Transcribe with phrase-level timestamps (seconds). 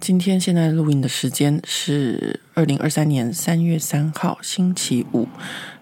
[0.00, 5.28] 今天现在录音的时间是二零二三年三月三号星期五。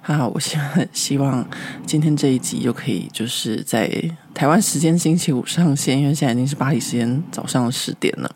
[0.02, 1.48] 啊，我希望希望
[1.86, 3.88] 今天这一集就可以就是在
[4.34, 8.34] 台湾时间星期五上线，因为现在已经是巴黎时间早上十点了。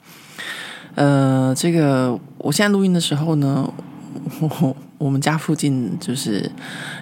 [0.94, 3.68] 呃，这个我现在录音的时候呢，
[4.40, 6.48] 我 我们家附近就是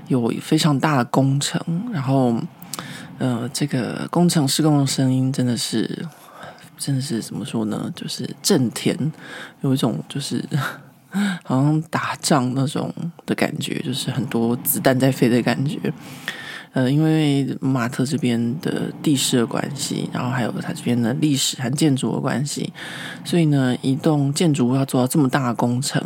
[0.08, 1.60] 有非常大的工程，
[1.92, 2.40] 然后
[3.18, 6.06] 呃，这个工程施工的声音真的是
[6.80, 7.92] 真的是怎么说呢？
[7.94, 9.12] 就是震天，
[9.60, 10.42] 有一种就是。
[11.42, 12.94] 好像打仗那种
[13.26, 15.76] 的感觉，就是很多子弹在飞的感觉。
[16.72, 22.72] 呃，因为马特这边的地势的关系，然后还有他这边的历史和建筑的关系，
[23.24, 26.00] 所以呢，一栋建筑物要做到这么大的工程，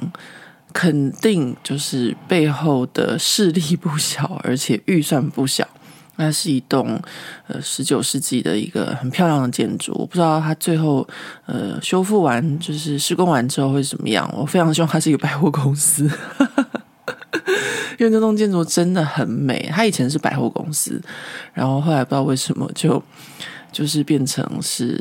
[0.72, 5.68] 肯定就是背后的势力不小，而且预算不小。
[6.16, 7.00] 那是一栋
[7.48, 11.06] 呃十九世纪的一个很漂亮的建筑，我不知道它最后
[11.46, 14.32] 呃修复完就是施工完之后会怎么样。
[14.36, 16.04] 我非常希望它是一个百货公司，
[17.98, 19.68] 因为这栋建筑真的很美。
[19.72, 21.02] 它以前是百货公司，
[21.52, 23.02] 然后后来不知道为什么就
[23.72, 24.96] 就是变成是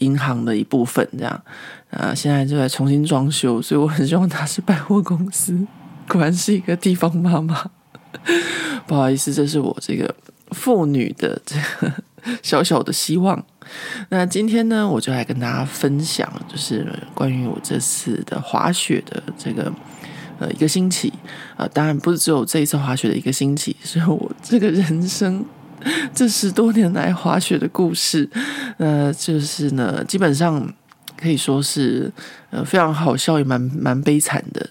[0.00, 1.42] 银行的一部分这样。
[1.90, 5.66] 啊，现在就在重新装修，所以我很希望它是百货公司。
[6.08, 7.70] 果然是一个地方妈妈，
[8.86, 10.14] 不好意思，这是我这个。
[10.52, 11.92] 妇女的这个
[12.42, 13.44] 小小的希望。
[14.08, 19.70] 那今天呢，我就来跟大家分享，就是关于我这次的滑雪的这个
[20.38, 21.12] 呃一个星期
[21.56, 25.44] 啊、当然不是只有这一次滑雪的一个星期， 是我这个人生
[26.14, 28.28] 这十多年来滑雪的故事。
[28.78, 30.72] 呃，就是呢，基本上
[31.16, 32.10] 可以说是
[32.50, 34.68] 呃非常好笑，也蛮蛮悲惨的。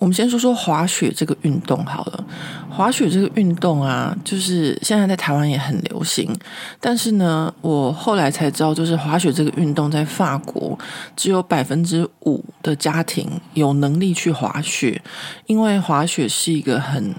[0.00, 2.24] 我们先说说滑雪这个运动好了。
[2.70, 6.34] 滑雪这个运动啊，就是现在在台湾也很流行。
[6.80, 10.78] 但是呢，我后来才知道，就是滑雪这个运动在法国
[11.14, 15.02] 只有百分之五的家庭有能力去滑雪，
[15.46, 17.14] 因为滑雪是一个很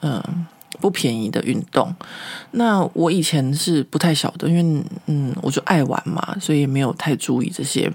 [0.00, 0.20] 嗯、
[0.80, 1.94] 不便宜的运动。
[2.52, 7.92] 那我以前是不太晓得，因为嗯我就爱玩嘛，所以也没有太注意这些。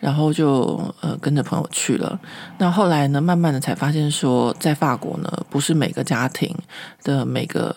[0.00, 2.18] 然后就呃跟着朋友去了，
[2.58, 6.54] 那后来呢，慢慢的才发现说，在法国呢，不是每个家庭
[7.02, 7.74] 的每个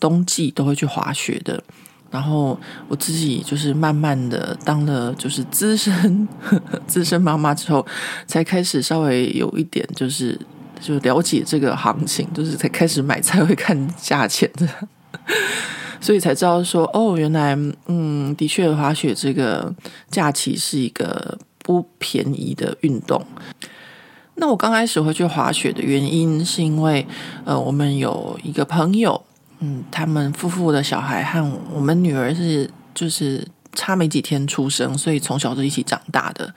[0.00, 1.62] 冬季都会去滑雪的。
[2.10, 2.58] 然后
[2.88, 7.86] 我自己就是慢慢的当了就是资深呵呵资深妈妈之后，
[8.26, 10.38] 才开始稍微有一点就是
[10.80, 14.68] 就了解这个行情，就是才开始买菜会看价钱的，
[16.02, 17.56] 所以才知道说哦，原来
[17.86, 19.72] 嗯，的确滑雪这个
[20.10, 21.38] 假期是一个。
[21.62, 23.24] 不便宜的运动。
[24.34, 27.06] 那我刚开始会去滑雪的原因，是因为
[27.44, 29.22] 呃，我们有一个朋友，
[29.58, 36.52] 嗯，他们夫妇的小孩和我们女儿是就是差没几天出生，所以从小就一起长大的。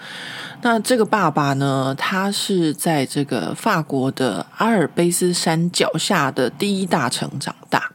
[0.61, 7.91] 那这个爸爸呢，他是在这个法国的阿尔卑斯山脚下的第一大城长大。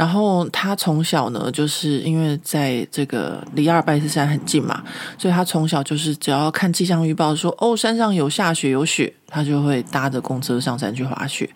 [0.00, 4.82] 然后他从小呢，就是因为在这个离阿尔卑斯山很近嘛，
[5.18, 11.50] 所以他从小就是只要看气象预报说哦，山上有下雪有雪，他就会搭着公车上山去滑雪。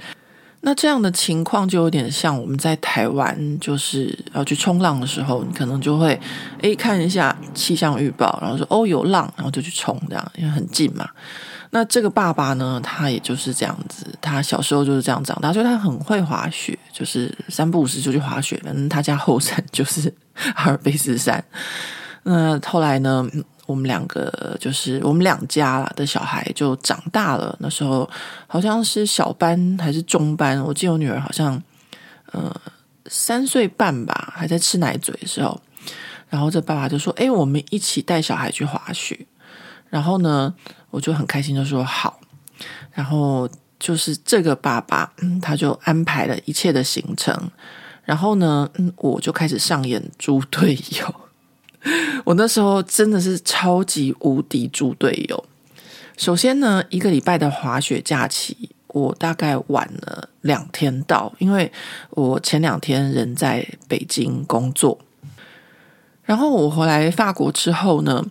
[0.61, 6.21] 那这样的情况就有点像我们在台湾，就是要去冲浪的时候，你可能就会
[6.61, 11.09] 诶看一下气象预报，然后说哦有浪，然后就去冲，这样因为很近嘛。
[11.77, 18.57] 那这个爸爸呢，他也就是这样子，他小时候就是这样长大，所以他很会滑雪，就是三不五时就去滑雪。
[18.63, 20.15] 反正他家后山就是
[20.55, 21.45] 阿尔卑斯山。
[22.23, 23.29] 那后来呢，
[23.67, 27.57] 我们两个就是我们两家的小孩就长大了。
[27.59, 28.09] 那时候
[28.47, 31.61] 好像是小班还是中班，我记得我女儿好像
[32.31, 32.55] 呃
[33.07, 35.61] 三岁半吧，还在吃奶嘴的时候。
[36.29, 39.27] 然后这爸爸就说：“哎，我们一起带小孩去滑雪。”
[39.91, 40.53] 然后呢，
[40.95, 42.21] 我就很开心就说好，
[42.93, 43.51] 然后
[43.81, 45.13] 就是这个爸爸，
[45.43, 47.51] 他就安排了一切的行程，
[48.05, 51.15] 然后呢，我就开始上演猪队友。
[52.25, 55.45] 我那时候真的是超级无敌猪队友。
[56.17, 61.73] 首先呢，一个礼拜的滑雪假期，我大概晚了两天到，因为
[62.11, 64.97] 我前两天人在北京工作，
[66.23, 68.25] 然后我回来法国之后呢。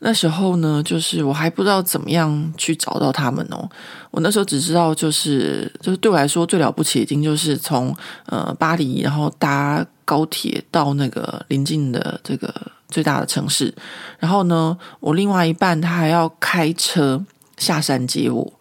[0.00, 3.68] 那时候呢，就是我还不知道怎么样去找到他们哦。
[4.12, 7.94] 我那时候只知道，就是就是对我来说最了不起，已经就是从
[8.26, 12.54] 呃巴黎，然后搭高铁到那个邻近的这个
[12.88, 13.74] 最大的城市。
[14.20, 17.24] 然后呢，我另外一半他还要开车
[17.56, 18.52] 下山接我，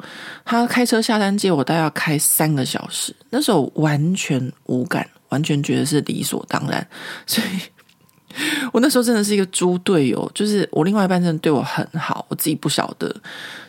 [0.44, 3.16] 他开车下山接我，大概要开三个小时。
[3.30, 6.88] 那时候完全无感，完全觉得是理所当然，
[7.28, 7.62] 所以。
[8.72, 13.13] 我那时候真的是一个猪队友，就是我另外一半真的对我很好，我自己不晓得，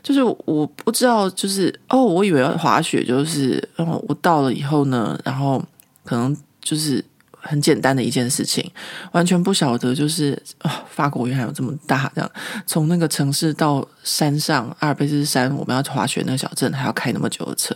[0.02, 5.64] 就是我不知道，就是哦，我以为滑雪就是，然后我到了以后呢，然后
[6.04, 7.02] 可能就是
[7.40, 8.70] 很简单的一件事情，
[9.12, 10.40] 完全不晓得就是，
[10.90, 12.30] 法国原来有这么大，这样
[12.66, 17.74] 从那个城市到山上阿尔卑斯山，我们要滑雪那个小镇还要开那么久的车，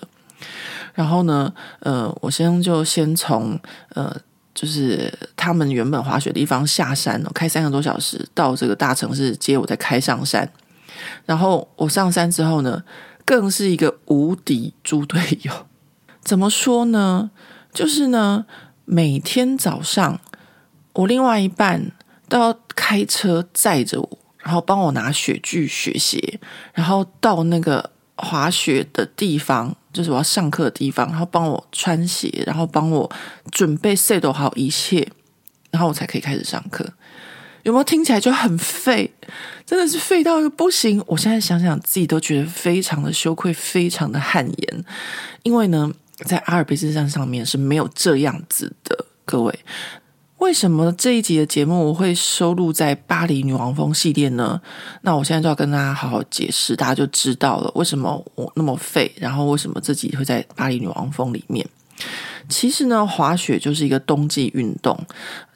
[0.93, 3.59] 然后呢，呃，我先就先从
[3.95, 4.15] 呃。
[4.55, 10.51] 就是他们原本滑雪的地方下山，开三个多小时到这个大城市接我，再开上山。
[11.25, 12.83] 然后我上山之后呢，
[13.25, 15.67] 更是一个无敌猪队友。
[16.21, 17.31] 怎么说呢？
[17.73, 18.45] 就是呢，
[18.85, 20.21] 每天早上
[20.93, 21.91] 我另外一半
[22.29, 26.39] 都要开车载着我，然后帮我拿雪具、雪鞋，
[26.75, 29.75] 然后到那个滑雪的地方。
[29.93, 33.11] 就是我要上课的地方，然后帮我穿鞋，然后帮我
[33.51, 35.07] 准备 set 好一切，
[35.71, 36.87] 然后我才可以开始上课。
[37.63, 39.13] 有没有听起来就很废？
[39.65, 41.01] 真的是废到不行。
[41.07, 44.85] 我现在想想自己都觉得非常的羞愧，非常的汗颜。
[45.45, 45.93] 因为呢，
[46.25, 49.57] 在阿尔卑斯山上面是没有这样子的，各位。
[50.43, 54.61] 为什么这一集的节目我会收录在巴黎女王风系列呢？
[55.03, 61.65] 那我现在就要跟大家好好解释，大家就知道了为什么我那么废，然后为什么自己会在巴黎女王风里面。
[62.49, 64.99] 其实呢，滑雪就是一个冬季运动，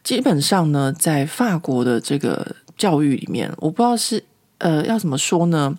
[0.04, 4.22] 基本上呢，在法国的这个教育里面，我不知道是
[4.58, 5.76] 呃要怎么说呢？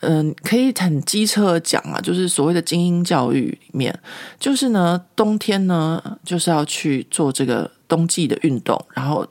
[0.00, 3.96] 嗯、可以很机车讲啊，就是所谓的精英教育里面，
[4.40, 7.70] 就是呢，冬天呢就是要去做这个。
[7.90, 9.26] 冬季的运动，然后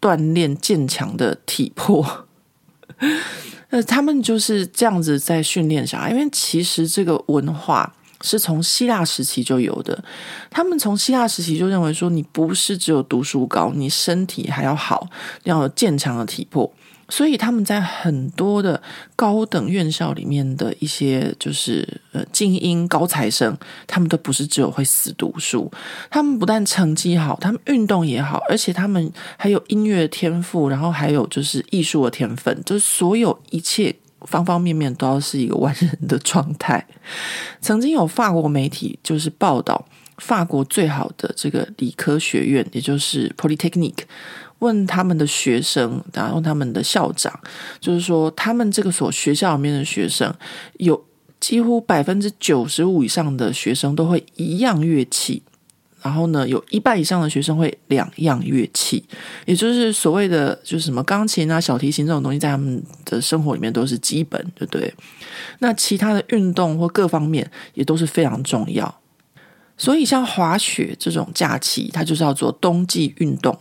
[0.00, 2.26] 锻炼健强的体魄，
[3.68, 6.10] 那 他们就是这样子在训练小孩。
[6.10, 10.02] 因为其实这个文化是从希腊时期就有的，
[10.50, 15.08] 他们从希腊时期就认为说，你不是只有读书高，你身体还要好，
[15.44, 16.72] 要有健强的体魄。
[17.08, 18.80] 所以他们在很多的
[19.16, 23.56] 高等院校里面的一些就是呃精英高材生，
[23.86, 25.70] 他们都不是只有会死读书，
[26.10, 36.86] 他们不但成绩好，他们运动也好，而且他们还有音乐天赋，然后还有就是艺术的天分，就是所有一切方方面面都要是一个完人的状态。
[37.60, 39.82] 曾经有法国媒体就是报道
[40.18, 44.04] 法国最好的这个理科学院，也就是 Polytechnique。
[44.60, 47.32] 问他们的学生，然后他们的校长，
[47.78, 50.34] 就是说，他们这个所学校里面的学生，
[50.78, 51.00] 有
[51.38, 55.40] 几乎百分之九十五以上的学生都会一样乐器，
[56.02, 59.04] 然后呢，有一半以上的学生会两样乐器，
[59.46, 64.92] 也就是所谓的就是什么钢琴啊、小提琴这种东西，在他们的生活里面都是基本，对不对？
[65.60, 68.92] 那其他的运动或各方面也都是非常重要。
[69.80, 73.56] 所以，像滑雪这种假期，它就是要做冬季运动，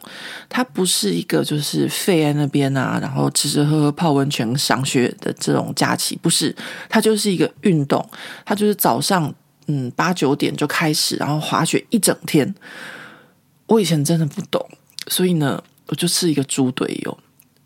[0.49, 6.55] 它不是一个就是费在那边啊，然后吃吃喝喝泡温泉赏雪的这种假期，不是，
[6.89, 8.03] 它就是一个运动，
[8.43, 9.31] 它就是早上
[9.67, 12.53] 嗯八九点就开始，然后滑雪一整天。
[13.67, 14.67] 我以前真的不懂，
[15.07, 17.17] 所以呢，我就是一个猪队友。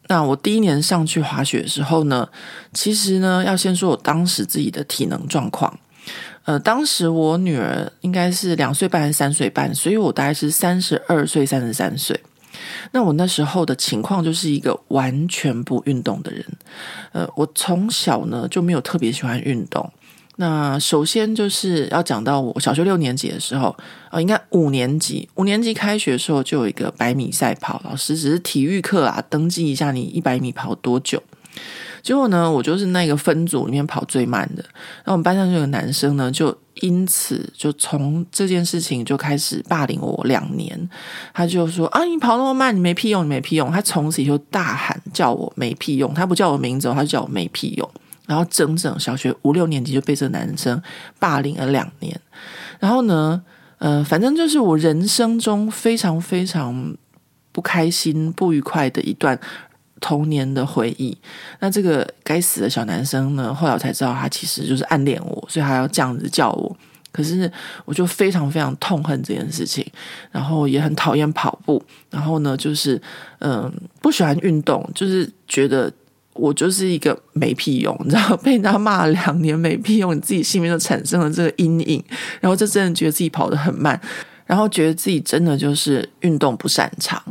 [0.08, 2.28] 那我第一年上去滑雪的时候呢，
[2.74, 5.80] 其实呢，要先说我当时自己的体能状况。
[6.46, 12.20] 呃，当时我女儿应该是两岁半还是三岁半，所以我大概是三十二岁、三十三岁。
[12.92, 16.46] 那我那时候的情况就是一个完全不运动的人。
[17.14, 19.90] 呃，我从小呢就没有特别喜欢运动。
[20.38, 23.76] 那首先就是要讲到我小学六年级的时候，
[24.10, 31.22] 呃，应该五年级，五年级开学的时候就有一个百米赛跑，老师只是体育课啊，登记一下你一百米跑多久。
[32.02, 34.64] 结果呢，我就是那个分组里面跑最慢的。
[35.04, 40.90] 然后我们班上就有个男生呢，就因此就从这件事情就开始霸凌我两年。
[41.34, 46.14] 他就说：“啊，你跑那么慢，你没屁用，你没屁用。”他从此以后大喊叫我没屁用。
[46.14, 47.90] 他不叫我名字，他就叫我没屁用。
[48.26, 50.82] 然后整整小学五六年级就被这个男生
[51.20, 52.20] 霸凌了两年。
[52.80, 53.44] 然后呢，
[53.78, 56.96] 呃，反正就是我人生中非常非常
[57.52, 59.40] 不开心、不愉快的一段。
[60.02, 61.18] 童年的回忆，
[61.60, 63.54] 那这个该死的小男生呢？
[63.54, 66.76] 后来我才知道，他其实就是暗恋我，所以他要这样子叫我。
[67.14, 67.52] 可是
[67.84, 69.86] 我就非常非常痛恨这件事情，
[70.32, 73.02] 然后也很讨厌跑步，然后呢，就是
[73.40, 73.70] 嗯，
[74.02, 75.92] 不喜欢运动，就是觉得
[76.34, 82.02] 我就是一个没屁用， 你知道，被人家骂了两年没屁用，你自己心里就产生了这个阴影，
[82.40, 84.00] 然后就真的觉得自己跑得很慢，
[84.46, 87.22] 然后觉得自己真的就是运动不擅长。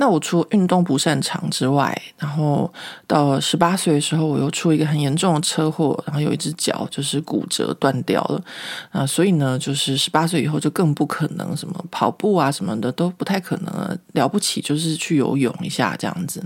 [0.00, 2.72] 那我除运动不擅长之外，然后
[3.06, 8.42] 到十八岁的时候，我又出一个很严重的车祸，然后有一只脚就是骨折断掉了
[8.90, 16.42] 啊，所以呢，就是十八岁以后就更不可能什么跑步啊什么的都不太可能了，了不起就是去游泳一下这样子。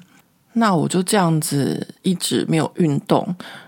[0.55, 3.25] 那我就这样子一直没有运动，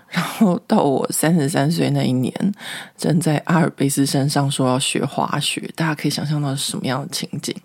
[0.09, 2.33] 然后到我三十三岁那一年，
[2.97, 7.55] 正在阿尔卑斯山上说要学滑雪，大家可以想象到是什么样的情景。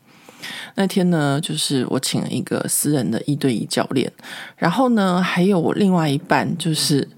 [0.75, 4.11] 那天呢，就是我请了一个私人的一对一教练，
[4.57, 7.09] 然后呢，还有我另外一半，就是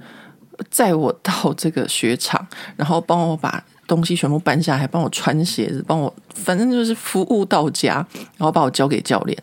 [0.71, 7.95] 载我到这个雪场，然后帮我把东西全部搬下，还帮我穿鞋子，帮我，反正就是服务到家，
[8.37, 9.37] 然后把我交给教练。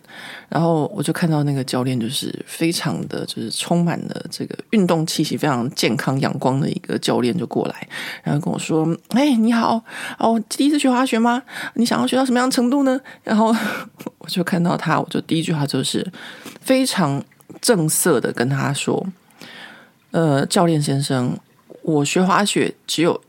[0.50, 7.88] 然后我就看到那个教练，就是非常的就是充满了这个运动气息，非常健康阳光的一个教练就过来，
[8.24, 9.82] 然后跟我说：“哎，你好，
[10.20, 11.42] 哦，第一次学滑雪吗？
[11.76, 13.56] 你想要学到什么样的程度呢？”然后
[14.18, 16.06] 我就看到他，我就第一句话就是
[16.60, 17.24] 非常
[17.62, 19.06] 正色的跟他说
[20.12, 21.38] ：“呃，教练先生，
[21.84, 23.22] 我学滑雪只有。”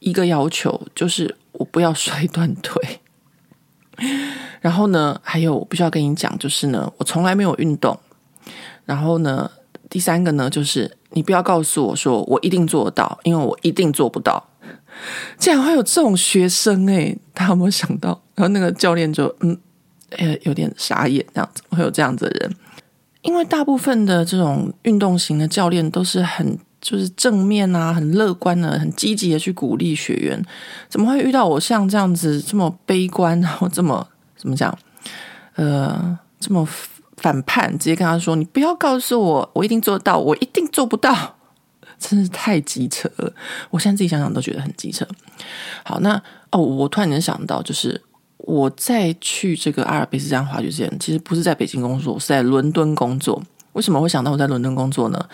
[0.00, 3.00] 一个要求就是我不要摔断腿，
[4.60, 7.98] 然后呢，还有我必须要跟你讲，就是呢，我从来没有运动。
[8.84, 9.50] 然后呢，
[9.90, 14.48] 第三个呢，就是你不要告诉我说我一定做得到，因为我一定做不到。
[15.36, 18.20] 竟然会有这种学生诶，他有没有想到？
[18.34, 19.58] 然后那个教练就嗯，
[20.10, 22.56] 哎，有点傻眼，这样子会有这样子的人，
[23.22, 26.56] 因为大部分的这种运动型的教练都是很。
[26.80, 30.42] 就是正面啊，很乐观的，很积极的去鼓励学员，
[30.88, 34.06] 怎么会遇到我像这样子这么悲观，然后这么
[34.36, 34.76] 怎么讲？
[35.54, 36.66] 呃，这么
[37.16, 41.36] 反叛，直接跟他说：“你不要告诉我，我一定做到，我一定做不到。”
[41.98, 43.34] 真是太机车了！
[43.70, 45.04] 我现在自己想想都觉得很机车。
[45.82, 46.14] 好，那
[46.52, 48.00] 哦，我突然间想到，就是
[48.36, 53.42] 我在去这个阿尔卑斯山滑雪之前，其实不是在北京工作，是在伦敦工作。
[53.72, 55.28] 为什么会想到我在伦敦工作呢？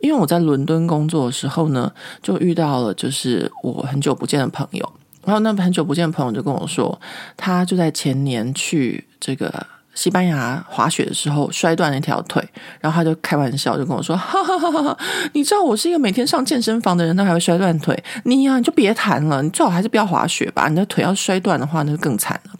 [0.00, 1.92] 因为我在伦敦工作的时候呢，
[2.22, 4.92] 就遇到了就是我很久不见的朋友，
[5.24, 7.00] 然后那很久不见的朋友就跟我说，
[7.36, 12.46] 他就在前年去这个西班牙滑雪的时候摔断了一条腿，
[12.80, 14.98] 然后他就开玩笑就跟我说：“哈哈哈哈，
[15.32, 22.52] 你知道我是一个每天上健身房的人，他还会摔断腿，你呀、你就别谈了，你最好还是不要滑雪吧，你的腿要摔断的话那就更惨了。”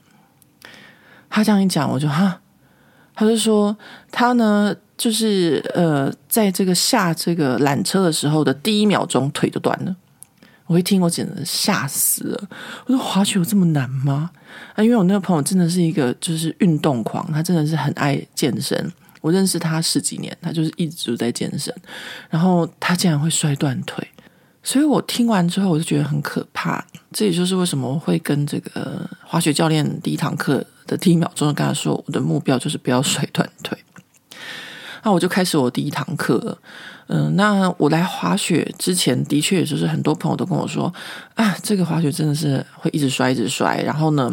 [1.30, 2.40] 他这样一讲，我就哈，
[3.18, 3.76] 他就说
[4.10, 4.72] 他呢。
[4.98, 9.94] 就是呃，在这个下这个缆车的时候的第一秒钟，腿就断了。
[10.66, 12.48] 我一听，我简直吓死了。
[12.84, 14.28] 我说滑雪有这么难吗？
[14.74, 18.92] 啊，因为我那个朋友真的是一个就是运动狂，他真的是很爱健身。
[19.20, 21.72] 我认识他十几年，他就是一直都在健身。
[22.28, 24.04] 然后他竟然会摔断腿，
[24.68, 26.84] 所以我听完之后我就觉得很可怕。
[27.10, 33.78] 这也就是为什么会跟这个滑雪教练第一堂课的第一秒钟跟他说，我的目标就是不要摔断腿。
[35.02, 36.58] 那我就开始我第一堂课，
[37.06, 40.92] 嗯、那我来滑雪之前，的确也就是很多朋友都跟我说，
[41.34, 43.80] 啊，这个滑雪真的是会一直摔，一直摔。
[43.80, 44.30] 然后呢，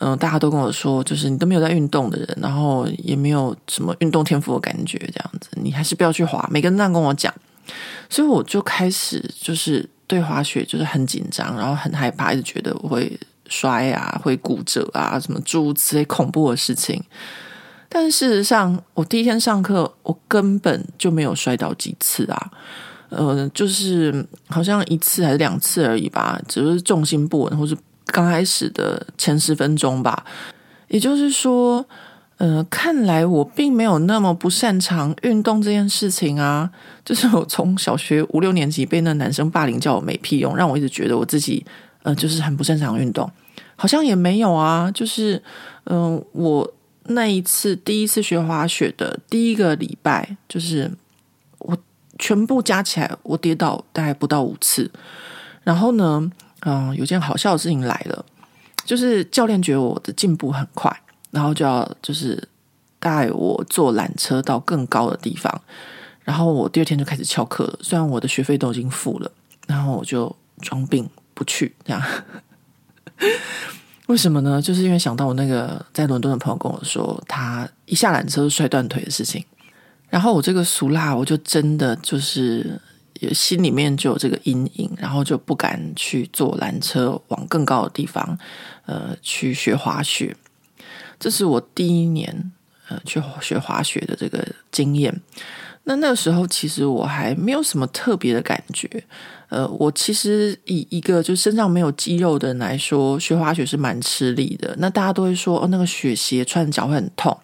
[0.00, 6.46] 嗯、大家都跟我说，就是你都没有在运动的人，然后也没有什么运动天赋的感觉，这样子，你还是不要去滑。
[6.52, 7.32] 每个人这样跟我讲，
[8.08, 17.02] 所以我就开始就是对滑雪就是很紧张，然后很害怕，一直觉得我会摔啊，会骨折啊，什么诸如此类恐怖的事情。
[17.88, 22.50] 但事实上，我第一天上课，我根本就没有摔倒几次啊，
[23.10, 27.76] 呃，就是好像一次还是两次而已吧，只是重心不稳，或是
[28.06, 30.24] 刚开始的前十分钟吧。
[30.88, 31.86] 也就是说，
[32.42, 36.68] 呃，看来我并没有那么不擅长运动这件事情啊。
[37.06, 41.64] 就是我从小学五六年级被那男生霸凌，叫我没屁用，让我一直觉得我自己
[42.02, 43.30] 呃，就是很不擅长运动，
[43.76, 44.90] 好像也没有啊。
[44.90, 45.40] 就是
[45.84, 46.74] 嗯、我。
[47.06, 50.88] 那一次第一次学滑雪的第一个礼拜，就是
[51.58, 51.76] 我
[52.16, 54.88] 全部加起来，我跌倒大概不到五次。
[55.64, 56.30] 然后呢，
[56.60, 58.24] 嗯、有件好笑的事情来了，
[58.84, 60.96] 就是教练觉得我的进步很快，
[61.32, 62.48] 然后就要就是
[63.00, 65.60] 带我坐缆车到更高的地方。
[66.22, 69.32] 然后我第二天就开始翘课了，虽然我的学费都已经付了，
[69.66, 72.00] 然后我就装病不去，这样。
[74.06, 74.62] 为什么呢？
[74.62, 79.44] 就是因为想到我那个在伦敦的朋友跟我说，他一下缆车就摔断腿的事情，
[80.08, 82.78] 然后我这个俗辣，我就真的就是
[83.32, 88.38] 心里面就有这个阴影，然后就不敢去坐缆车往更高的地方，
[88.86, 90.36] 呃，去学滑雪。
[91.22, 92.52] 这是我第一年，
[92.88, 95.20] 呃去学滑雪的这个经验。
[95.84, 98.88] 那那个时候其实我还没有什么特别的感觉。
[99.48, 104.74] 呃，我其实以一个就身上没有肌肉的人来说，学滑雪是蛮吃力的。
[104.78, 107.38] 那大家都会说哦，那个雪鞋穿脚会很痛。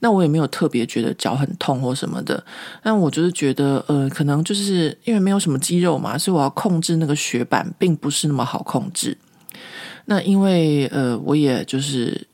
[0.00, 2.44] 那我也没有特别觉得脚很痛或什么的，
[2.82, 9.16] 但我就是觉得，呃，可能就是因为没有什么肌肉嘛，所以我要控制那个雪板并不是那么好控制。
[10.04, 12.26] 那因为呃，我也就是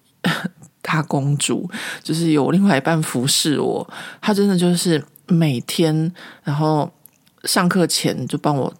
[0.93, 1.67] 大公主，
[2.03, 3.89] 就是有另外一半服侍我，
[4.21, 6.13] 他真的就是每天，
[6.45, 6.93] 然后
[7.45, 8.71] 上课前就帮我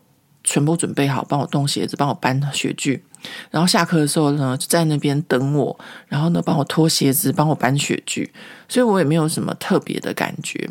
[0.45, 3.03] 全部准备好，帮我动鞋子，帮我搬雪具。
[3.51, 8.31] 然后下课的时候呢，就在那边等我，然后呢，帮我脱鞋子，帮我搬雪具，
[8.69, 10.69] 所以我也没有什么特别的感觉。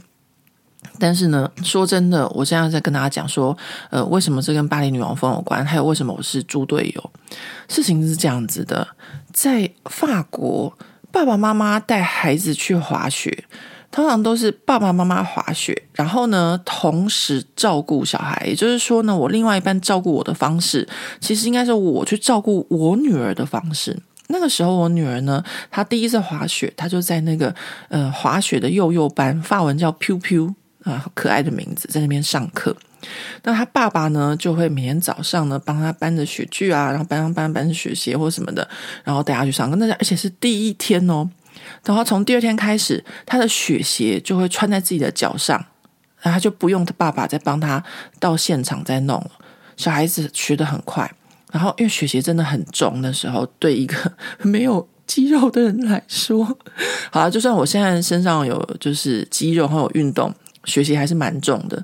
[1.00, 3.58] 但是呢，说真的，我现在在跟大家讲说，
[3.90, 5.66] 呃，为什么这跟巴黎女王峰有关？
[5.66, 7.12] 还有为什么我是猪队友？
[7.68, 8.88] 事情是这样子的，
[9.34, 10.78] 在法国，
[11.12, 13.46] 爸爸妈妈带孩子去滑雪。
[13.92, 18.42] 通常都是爸爸妈妈滑雪，然后呢，同时照顾小孩。
[18.48, 20.88] 也就是说呢，我另外一半照顾我的方式，
[21.20, 24.00] 其实应该是我去照顾我女儿的方式。
[24.28, 27.54] 那个时候，我女儿呢，她第一次滑雪，她就在那个
[27.90, 30.54] 呃滑雪的幼幼班，发文叫 Piu pu”
[30.90, 32.74] 啊，可爱的名字，在那边上课。
[33.44, 38.68] 那他爸爸呢，就会每天早上呢，帮他搬着雪具啊，然后搬上搬搬雪鞋或什么的，
[39.04, 39.76] 然后带他去上课。
[39.78, 41.30] 那而且是第一天哦。
[41.86, 45.58] 然后从第二天开始，他的雪鞋就会穿在自己的脚上，
[46.22, 47.84] 然后他就不用他爸爸再帮他
[48.20, 49.32] 到现场再弄了。
[49.78, 51.12] 小孩子学得很快，
[51.52, 53.96] 然后因为雪鞋真的很重的时候，对一个
[54.44, 56.46] 没有肌肉的人来说，
[57.12, 60.34] 好了，就算我现在身上有就是肌肉，还有运动，
[60.66, 61.84] 学习还是蛮重的。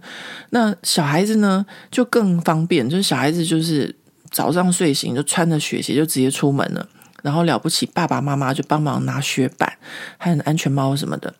[0.52, 3.96] 那小孩子呢，就更方便，就是小孩子就是
[4.32, 6.88] 早上睡醒就穿着雪鞋就直接出门了。
[7.24, 9.74] 然后了不起，爸爸妈妈就帮忙拿雪板，
[10.18, 11.34] 还有安全帽什么的。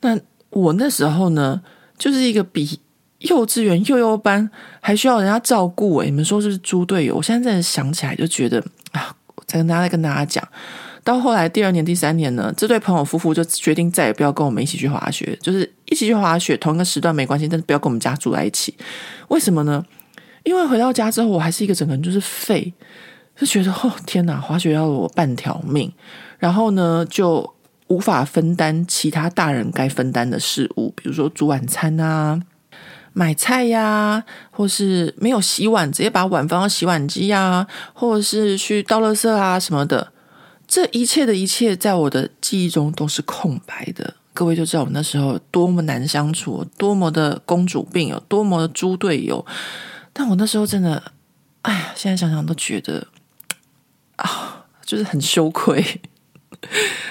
[0.00, 0.18] 那
[0.50, 1.62] 我那时候呢，
[1.96, 2.80] 就是一个比
[3.18, 7.14] 幼稚园幼幼班还需要人家照顾诶，你们说是不是猪队友？
[7.14, 9.14] 我现在真的想起来就觉得啊，
[9.46, 10.46] 再跟大家再跟大家讲，
[11.10, 18.74] 到后来第二年、第三年呢，这对朋友夫妇就决定再也不要跟我们一起去滑雪，就是一起去滑雪，同一个时段没关系，但是不要跟我们家住在一起。
[19.28, 19.84] 为什么呢？
[20.44, 22.72] 因为回到家之后，我还是一个整个人就是废。
[23.36, 25.90] 就觉得哦天哪，滑雪要了我半条命，
[26.38, 27.54] 然后呢就
[27.88, 32.38] 无法分担其他大人该分担的事物，比如说煮晚餐啊、
[33.14, 40.12] 买菜呀、或是没有洗碗，直接把碗放到洗碗机呀、或者是去倒垃圾啊什么的。
[40.70, 44.14] 这一切的一切，在我的记忆中都是空白的。
[44.32, 49.44] 各位就知道我那时候多么难相处，多么的公主病，有多么的猪队友。
[50.12, 51.02] 但我那时候真的，
[51.62, 53.08] 哎呀，现在想想都觉得。
[54.14, 55.82] 啊，就是很羞愧，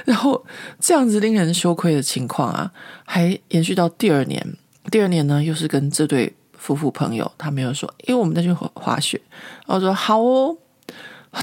[0.05, 0.45] 然后
[0.79, 2.71] 这样子令人羞愧的情况啊，
[3.03, 4.55] 还延续到第二年。
[4.91, 9.19] 第二年呢，又是跟这对夫妇朋友，他们又说，因为我们在去滑雪，
[9.65, 10.55] 然后我说好哦。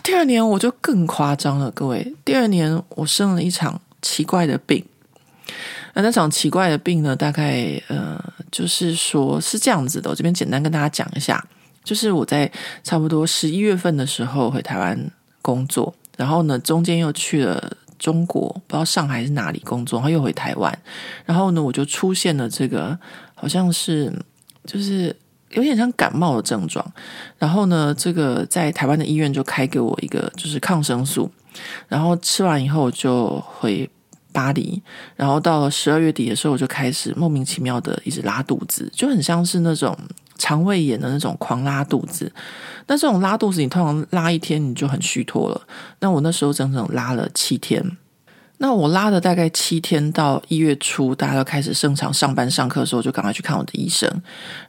[0.03, 4.85] 第二年我就更夸张了，各位，第二年我生了一场奇怪的病。
[5.95, 11.43] 那那场奇怪的病呢，大概呃，就是说是这样子的，我这边简单跟大家讲一下，
[11.85, 12.51] 就是我在
[12.83, 15.11] 差不多十一月份的时候回台湾。
[15.43, 20.77] 工作，然后呢，中间又去了中国，不知道上海是哪里工作，然后又回台湾，
[21.25, 22.99] 然后呢，我就出现了这个
[23.37, 24.13] 好像是
[24.65, 25.15] 就是
[25.57, 26.85] 有点像感冒的症状，
[27.39, 31.31] 然后呢，这个在台湾的医院就开给我一个就是抗生素，
[31.89, 33.89] 然后吃完以后就回
[34.33, 34.83] 巴黎，
[35.17, 39.97] 然后到了十二月底的时候，我就开始莫名其妙的一直拉肚子，就很像是那种
[40.37, 42.31] 肠胃炎的那种狂拉肚子。
[42.87, 45.61] 那这种拉肚子，你通常拉一天你就很虚脱了。
[46.01, 47.97] 那我那时候整整拉了七天。
[48.59, 54.11] 那我拉了大概七天，到一月初，大家都开始正常上班上课的时候，就赶快去看我的医生。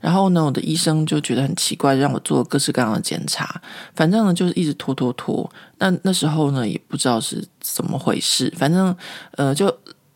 [0.02, 3.62] 然后呢，我的医生就觉得很奇怪，让我做各式各样的检查。
[3.96, 5.50] 反正呢，就是一直拖拖拖。
[5.78, 8.54] 那那时候呢，也不知道是怎么回事。
[8.58, 8.94] 反正
[9.32, 9.74] 呃，就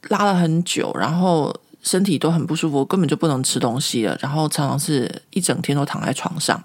[0.09, 4.17] 拉了很久，然后身体都很不舒服，根本就不能吃东西了。
[4.19, 6.61] 然后常常是一整天都躺在床上。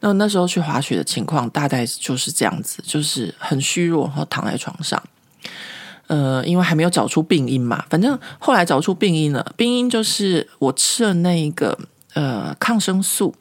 [0.00, 5.02] 那那时候去滑雪的情况大概就是这样子，就是很虚弱，然后躺在床上。
[6.08, 9.54] 呃，因为还没有找出病因嘛，反正后来找出病因了。
[9.56, 11.78] 病因就是我吃了那个
[12.14, 13.34] 呃抗生素，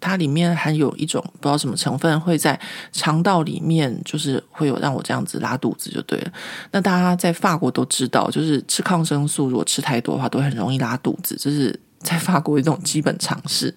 [0.00, 2.58] 它里面含有一种不知道什么成分，会在
[2.92, 6.32] 肠道里面，就是会有让我这样子拉肚子就对了。
[6.70, 13.74] 那大家在法国都知道，就是吃抗生素如果吃太多的话，都很容易拉肚子，这是在法国一种基本常识。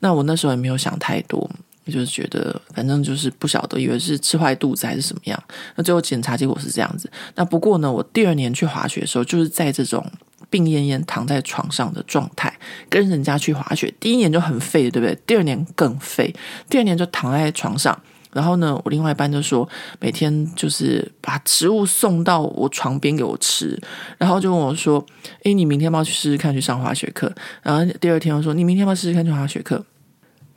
[0.00, 1.48] 那我那时候也没有想太多。
[1.92, 5.44] 就是觉得，反正就是不晓得，以为是吃坏肚子还是什么样。
[5.76, 7.10] 那最后检查结果是这样子。
[7.34, 10.04] 那不过呢，我第二年去滑雪的时候，就是在这种
[10.48, 12.52] 病恹恹躺在床上的状态，
[12.88, 13.92] 跟人家去滑雪。
[14.00, 15.18] 第一年就很废，对不对？
[15.26, 16.34] 第二年更废，
[16.68, 17.98] 第二年就躺在床上。
[18.32, 19.68] 然后呢，我另外一半就说，
[20.00, 23.80] 每天就是把食物送到我床边给我吃，
[24.18, 25.06] 然后就问我说
[25.44, 29.84] ：“诶，你明天要不要去试试看去上滑雪课？”然后第二天我说：“你明天要不要试试看去滑雪课？”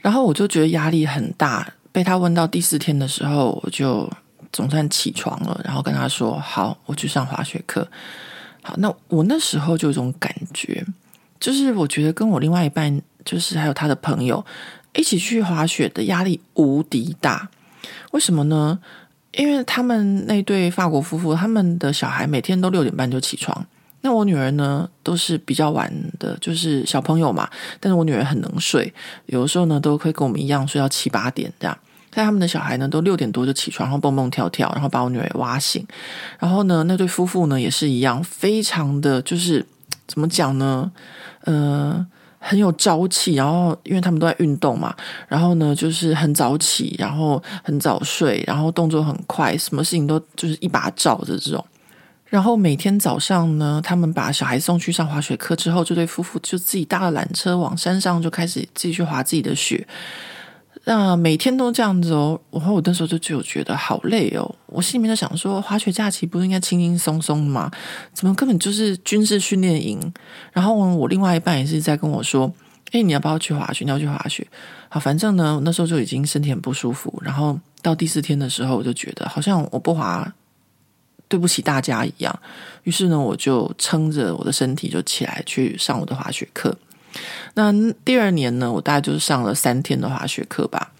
[0.07, 1.67] 然后我就觉得压力很大。
[1.91, 4.09] 被他问到第四天的时候，我就
[4.53, 7.85] 总算起床了，然后跟他说：“好，我去上滑雪课。”
[8.63, 10.85] 好，那我那时候就有种感觉，
[11.41, 14.45] 就是我觉得跟我另外一半，就是还有他的朋友
[14.95, 17.49] 一起去滑雪的压力无敌大。
[18.11, 18.79] 为什么呢？
[19.33, 23.65] 因为他们那对法国夫妇，他们的小孩每天都六点半就起床。
[24.07, 27.49] 那我女儿呢，都是比较晚的，就是小朋友嘛。
[27.77, 28.93] 但是我女儿很能睡，
[29.25, 31.77] 有的时候呢，都会跟我们一样睡到七八点这样。
[32.09, 35.85] 但他们的小孩呢，都六点多就起床，然后蹦蹦跳跳，然后把我女儿挖醒。
[36.39, 39.65] 然后呢，那对夫妇呢，也是一样，非常的就是
[40.07, 40.89] 怎么讲呢？
[41.41, 42.07] 呃。
[42.39, 44.95] 很有朝气，然后因为他们都在运动嘛，
[45.27, 51.65] 然后呢就是很早起，然后很早睡，然后动作很快，什么事情都就是一把照的这种。
[52.29, 59.87] 然后每天早上呢，他们把小孩送去上滑雪课之后，这对夫妇就自己搭了缆车往山上就开始自己去滑自己的雪。
[60.83, 64.55] 那每天都这样子哦，然后我那时候就就觉得好累哦。
[64.67, 67.69] 我心里面就想说，滑雪假期不是应该轻轻松松的吗？
[68.13, 69.99] 怎么根本就是军事训练营？
[70.53, 72.49] 然后我另外一半也是在跟我说
[72.93, 73.83] ：“诶，你要不要去滑雪？
[73.83, 74.47] 你要去滑雪？”
[74.87, 77.21] 好，反正呢，那时候就已经身体很不舒服。
[77.21, 80.33] 然后到第四天的时候，我就觉得好像我不滑，
[81.27, 82.39] 对不起大家一样。
[82.83, 86.75] 于是呢，我就撑着我的身体就起来去上我的滑雪课。
[87.55, 87.73] 那
[88.05, 90.91] 第二年呢，我大概就是上了三天的滑雪课吧，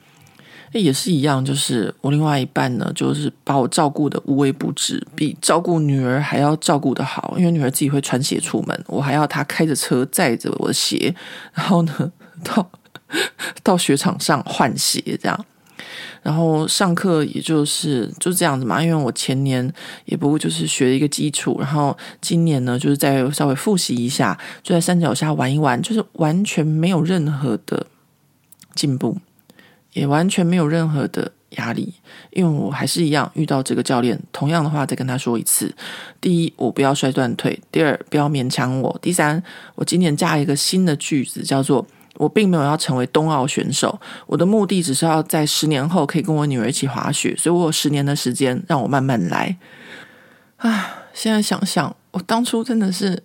[0.73, 11.13] 也是一样，就是我另外一半呢，就是把我照顾的无微不至，比照顾女儿还要照顾的好，因为女儿自己会穿鞋出门，我还要她开着车载着我的鞋，
[11.53, 12.11] 然后呢，
[12.43, 12.69] 到
[13.61, 15.45] 到雪场上换鞋这样。
[16.27, 27.87] 然后上课也就是就这样子嘛，因为我前年也不过就是学一个基础，然后今年呢就是再稍微复习一下，就在山脚下玩一玩，就是完全没有任何的
[28.75, 29.17] 进步，
[29.93, 31.93] 也完全没有任何的压力，
[32.31, 35.73] 因为我还是一样遇到这个教练，同样的话再跟他说一次：
[36.19, 39.41] 第一，我不要摔断腿；第二，不要勉强我；第三，
[39.75, 41.87] 我今年加一个新的句子，叫做。
[42.17, 49.55] 我并没有要成为冬奥选手，我的目的只是要在十年后可以跟我女儿一起滑雪，所以我有十年的时间，让我慢慢来。
[50.57, 53.21] 啊，现在想想，我当初真的是，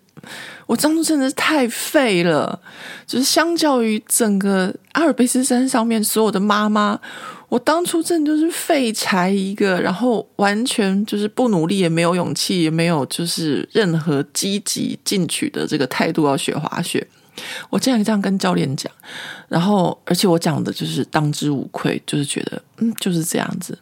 [0.66, 2.60] 我当初真的是太废了，
[3.06, 7.00] 就是相较于整个阿尔卑斯山上面所有的妈妈，
[7.48, 17.06] 我当初真的就是废柴一个，然后完全就是不努力，也没有勇气，也没有就是任何积极进取的这个态度要学滑雪。
[17.70, 18.92] 我竟然这样跟教练讲，
[19.48, 23.78] 然后而且我讲的就是当之无愧，就是觉得嗯就是这样子。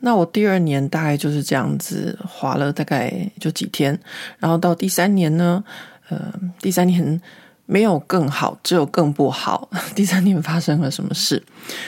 [0.00, 3.98] 那我第二年大概就是这样子滑了大概就几天，
[4.38, 5.64] 然后到第三年呢，
[6.10, 7.18] 呃，第三年
[7.64, 9.70] 没有更好，只有更不好。
[9.94, 11.42] 第三年发生了什么事？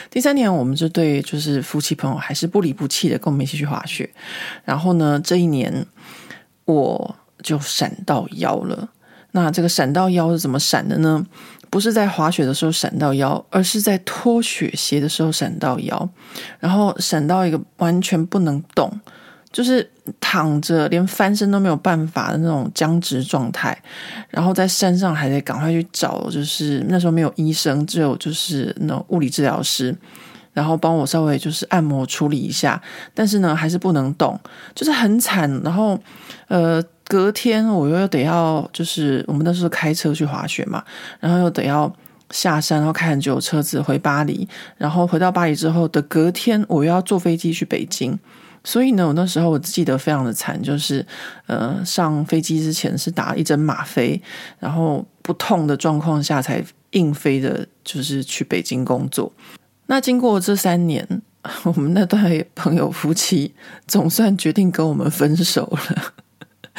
[0.09, 4.09] 第三年我们这对就是夫妻朋友还是不离不弃的跟我们一起去滑雪，
[4.65, 5.85] 然后呢这一年
[6.65, 8.89] 我就闪到腰了。
[9.31, 11.25] 那这个闪到腰是怎么闪的呢？
[11.69, 16.09] 不是在滑雪的时候闪到腰，而是在脱雪鞋的时候闪到腰，
[16.59, 18.89] 然后闪到一个完全不能动，
[19.51, 19.87] 就是
[20.21, 23.77] 躺着连翻身都没有办法的那种僵直状态。
[24.29, 29.93] 然后在山上还得赶快去找，就是那时候没有医生，只有就是那种物理治疗师，
[30.57, 32.81] 然后帮我稍微就是按摩处理一下。
[33.13, 34.39] 但是呢，还是不能动，
[34.75, 35.49] 就是很惨。
[35.63, 35.99] 然后
[36.47, 36.83] 呃。
[37.09, 40.83] 隔天我又得要，就是我们那时候开车去滑雪嘛，
[41.21, 41.89] 然后又得要
[42.31, 48.19] 下山，然后开很久车子回巴黎，然后回到巴黎之后的隔天，我又要坐飞机去北京。
[48.61, 51.05] 所以呢，我那时候我记得非常的惨，就是
[51.45, 54.21] 呃，上飞机之前是打一针吗啡，
[54.59, 59.31] 然后不痛的状况下才硬飞的，就是去北京工作。
[59.87, 61.05] 那经过这三年，
[61.63, 63.53] 我们那对朋友夫妻
[63.87, 66.13] 总算决定跟我们分手了。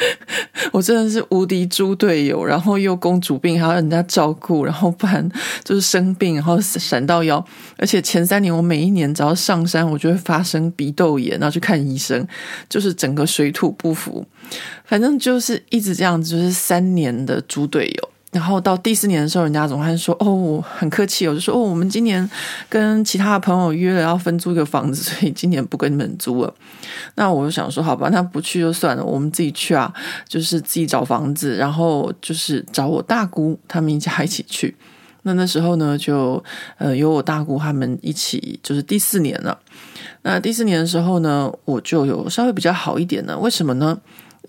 [0.71, 5.29] 我真的是无敌猪队友，然后又公主病，还要人家照顾，然后不然
[5.61, 7.45] 就是生病，然后闪到腰。
[7.77, 12.25] 而且前三年，我每一年只要上山，我就会发生鼻窦炎，然后去看医生，
[12.69, 14.25] 就是整个水土不服。
[14.85, 18.09] 反正就是一直这样子，就是三年的猪队友。
[18.31, 22.29] 然后到第四年的时候，人家总还说：“哦，很客气，我就说哦，我们今年
[22.69, 26.53] 跟其他的朋友约了要分租一个房子，所以今年不跟你们租了。”
[27.15, 29.91] 那我就想说：“好吧，那不去就算了，我们自己去啊，
[30.27, 34.75] 就是自己找房子，然后就是找我大姑他们一家一起去。”
[35.23, 36.41] 那那时候呢，就
[36.77, 39.57] 呃有我大姑他们一起，就是第四年了。
[40.21, 43.37] 那第四年的时候呢，我就有稍微比较好一点呢。
[43.37, 43.99] 为什么呢？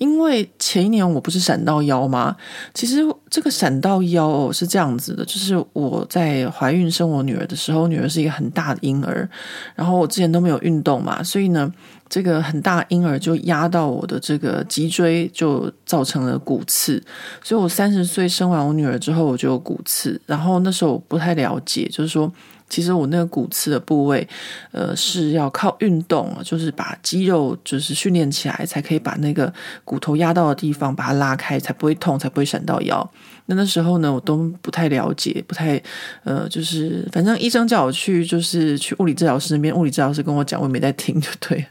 [0.01, 2.35] 因为前一年我不是闪到腰吗？
[2.73, 9.29] 其实这个闪到腰哦是这样子的，就是我在怀孕生我女儿的时候，女儿是一个很大的婴儿，
[9.75, 11.71] 然后我之前都没有运动嘛，所以呢，
[12.09, 17.03] 这个很大婴儿就压到我的这个脊椎，就造成了骨刺。
[17.45, 20.19] 所以我三十岁生完我女儿之后，我就有骨刺。
[20.25, 22.33] 然后那时候我不太了解，就是说。
[22.71, 24.27] 其实我那个骨刺的部位，
[24.71, 29.53] 呃，是要靠运动，就是把肌肉就是训练起来，才可以把那个
[29.85, 33.11] 骨头压到的地方把它拉开，才不会痛，才不会闪到腰。
[33.47, 35.83] 那那时候呢，我都不太了解，不太
[36.23, 41.67] 呃，就是反正医生叫我去，就是去物理治疗师那边，物理治疗师跟我讲，我也没在听，就对。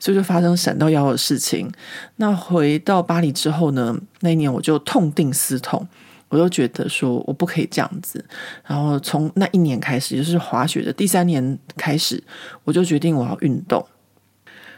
[0.00, 1.70] 所以就发生闪到腰的事情。
[2.16, 5.86] 那回到巴黎之后呢，那一年我就痛定思痛。
[6.32, 8.24] 我就觉得说我不可以这样子，
[8.64, 12.24] 然后从那一年开始，就是滑雪的第三年开始，
[12.64, 13.86] 我就决定我要运动，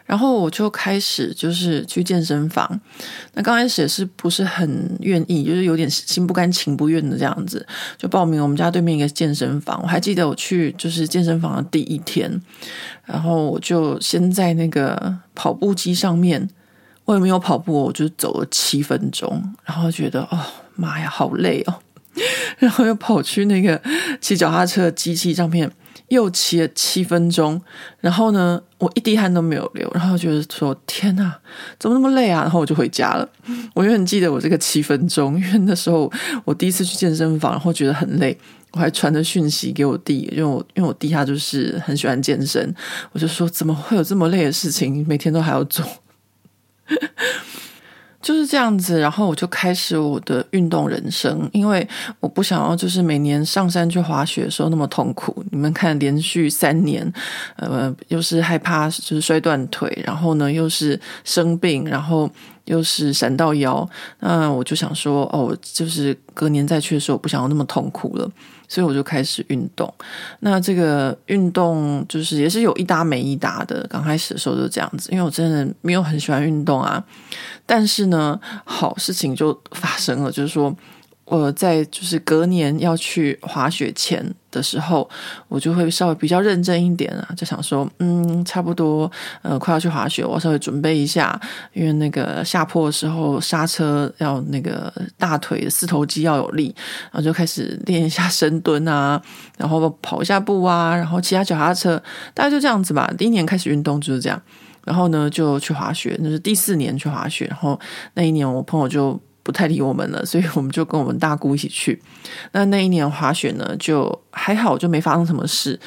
[0.05, 2.81] 然后我就开始就是去健身房。
[3.35, 7.65] 那刚开始也是不是很愿意，就是有点心不甘情不愿的这样子，
[7.97, 9.81] 就报名我们家对面一个健身房。
[9.81, 12.29] 我还记得我去就是健身房的第一天，
[13.05, 16.51] 然后我就先在那个跑步机上面，
[17.05, 20.41] 我也没有跑步，我就走了七分钟，然后觉得哦。
[20.77, 21.75] 妈呀，好累哦！
[22.59, 23.81] 然后又跑去那个
[24.21, 25.71] 骑脚踏车机器上面，
[26.09, 27.61] 又骑了七分钟。
[28.01, 29.91] 然后呢，我一滴汗都没有流。
[29.95, 31.37] 然后觉得说：“天哪，
[31.79, 33.29] 怎么那么累啊？”然后我就回家了。
[33.75, 36.11] 我永远记得我这个七分钟，因为那时候
[36.45, 38.39] 我第一次去健身房，然后觉得很累，
[38.71, 42.73] 我还传着讯息给我弟，因为我因为我弟他就是很喜欢健身，
[43.11, 45.05] 我就说：“怎么会有这么累的事情？
[45.09, 45.85] 每天都还要做。”
[48.25, 51.87] 就是这样子，然后我就开始我的运动人生，因为
[52.21, 55.45] 我不想要就是每年上山去滑雪的时候那么痛苦。
[55.51, 57.13] 你们看，连续三年，
[57.57, 62.31] 呃，又是害怕就是摔断腿，然后呢又是生病，然后
[62.65, 63.89] 又是闪到腰，
[64.21, 68.31] 那我就想说，哦，就是隔年再去的时候，我不想要那么痛苦了。
[68.67, 69.93] 所以我就开始运动，
[70.41, 73.87] 那这个运动就是也是有一搭没一搭的。
[73.91, 77.05] 刚开始的时候就这样子，因为我真的没有很喜欢运动啊。
[77.67, 80.75] 但是呢，好事情就发生了，就是说。
[81.27, 85.09] 我在就是隔年要去滑雪前的时候，
[85.49, 89.11] 我就会稍微比较认真一点啊，就想说，嗯，差不多，
[89.41, 91.41] 呃，快要去滑雪，我稍微准备一下，
[91.73, 99.21] 因为那个下坡的时候刹车要那个大腿的四头肌要有力，然后就开始练一下深蹲啊，
[99.57, 102.01] 然后跑一下步啊，然后骑下脚踏车，
[102.35, 103.11] 大概就这样子吧。
[103.17, 104.41] 第一年开始运动就是这样，
[104.85, 107.81] 然后呢就去滑雪，那是第四年去滑雪，然后
[108.13, 109.19] 那一年我朋友就。
[109.45, 112.03] 不太理我们了，所以我们就跟我们大姑一起去。
[112.51, 115.79] 那那一年滑雪呢，就还好，就没发生什么事。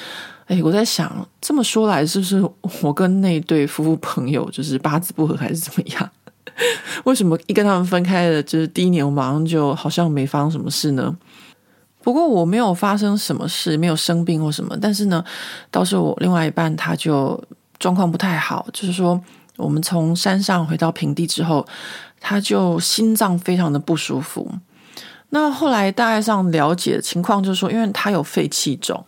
[0.46, 2.42] 哎，我在想，这么说来，是不是
[2.82, 6.10] 我跟那对夫妇朋友就是八字不合，还是怎么样？
[7.04, 11.14] 为什么一跟他们分开了，就是第一年我马上就好像没发生什么事呢？
[12.02, 15.22] 不过我没有发生什么事，没有生病或什么，但是呢，
[15.70, 17.44] 倒是我另外一半他就
[17.80, 19.20] 状况不太好，就是说
[19.58, 21.68] 我们从山上回到平地之后。
[22.20, 24.52] 他就心脏非常的不舒服，
[25.30, 29.06] 那后来大概上了解情况就是说，因为他有肺气肿，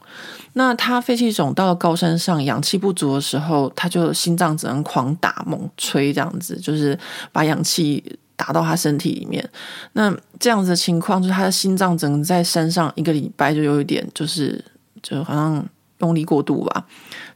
[0.54, 6.98] 那他肺气肿到了高山上，氧气不足的时候，他就心脏只能狂打猛吹，这样子就是
[7.32, 9.50] 把氧气打到他身体里面。
[9.94, 14.64] 那这样子的情况，就是他的心脏只能在山上一个礼拜就有一点，就是
[15.02, 15.66] 就好像
[16.00, 16.86] 用力过度吧，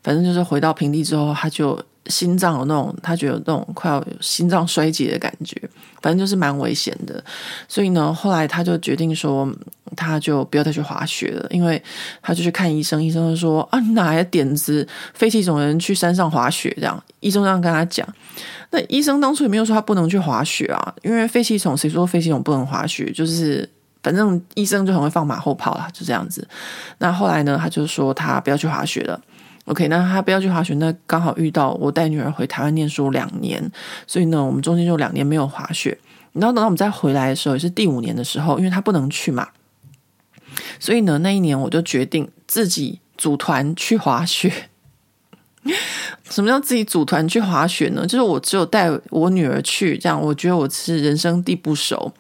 [0.04, 1.78] 反正就是回到平地之后，他就。
[2.08, 5.56] 心脏有那种，他觉得那种快要心脏衰竭的感觉，
[6.02, 7.24] 反正就是蛮危险的。
[7.68, 9.50] 所以呢，后来他就决定说，
[9.96, 11.82] 他就不要再去滑雪了，因为
[12.22, 17.02] 他就去看医生，医生就说啊，你哪来的点子，肺气肿人去山上滑雪这样？
[17.22, 18.08] 医生这样跟他讲。
[18.72, 23.12] 那医生当初也没有说他不能去滑雪啊，因为肺气肿，谁说肺气肿不能滑雪？
[23.12, 23.70] 就是
[24.02, 26.46] 反正医生就很会放马后炮啦，就这样子。
[26.98, 29.18] 那后来呢，他就说他不要去滑雪了。
[29.66, 33.72] OK，那他不要去滑雪，那刚好遇到我带女儿回台湾念书两年，
[34.06, 35.98] 所以呢，我们中间就两年没有滑雪。
[36.34, 39.48] 然后等到我们再回来的时候，也是第五年的时候，因为他不能去嘛，
[40.80, 44.70] 所以呢，那一年我就决定自己组团去滑雪。
[46.30, 48.06] 什么叫自己组团去滑雪呢？
[48.06, 52.12] 就是我只有带我女儿去，这样我觉得我是人生地不熟。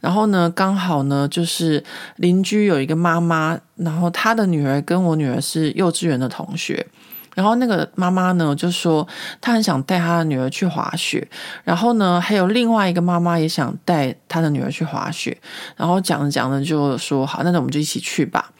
[0.00, 1.82] 然后呢，刚好呢，就是
[2.16, 6.86] 邻居有一个妈妈，然后她的女儿跟我女儿是幼稚园的同学。
[7.34, 9.08] 然后那个妈妈呢，就说
[9.40, 11.26] 她很想带她的女儿去滑雪。
[11.64, 15.36] 然后呢，还有另外一个妈妈也想带她的女儿去滑雪。
[15.74, 18.50] 然后讲着讲着就说好，那我们就一起去吧。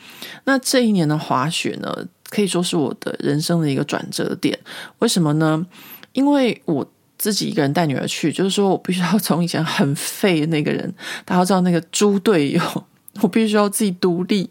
[0.45, 1.95] 那这一年的滑雪呢，
[2.31, 4.59] 可以说是我的人生的一个转折点。
[5.01, 5.67] 为什么呢？
[6.15, 6.87] 因为我
[7.23, 10.93] 自己一个人带女儿去，就是说我必须要从以前很废的那个人，
[11.25, 12.61] 大家知道那个猪队友，
[13.23, 14.51] 我必须要自己独立。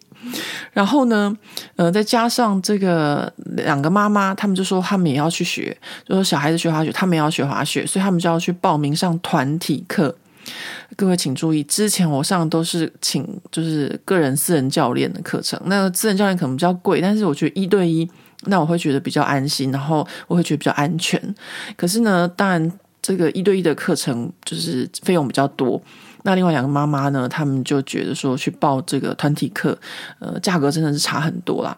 [0.72, 1.36] 然后呢，
[1.76, 5.76] 呃，再加上这个两个妈妈，他们就说他们也要去学，
[6.08, 10.16] 就说小孩子学滑雪，他们也要学滑雪，所以他们就要去报名上团体课。
[10.96, 18.10] 各位请注意，之前我上都是请就是个人私人教练的课程，那私人教练可能比较贵，但是我觉得一对一，
[18.46, 21.22] 那我会觉得比较安心，然后我会觉得比较安全。
[21.76, 25.82] 可是呢，当然这个一对一的课程就是费用比较多。
[26.24, 29.76] 那另外两个妈妈呢，他们就觉得说去报这个团体课，
[30.20, 31.76] 呃，价格真的是差很多啦。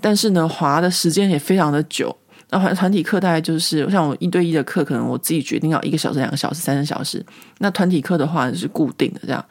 [0.00, 2.16] 但是呢，滑的时间也非常的久。
[2.50, 7.24] 那团团体课大概就是像我一对一的课，可能我自己决定要一个小时、两个小时、三个小时。
[7.58, 9.44] 那团体课的话是固定的这样。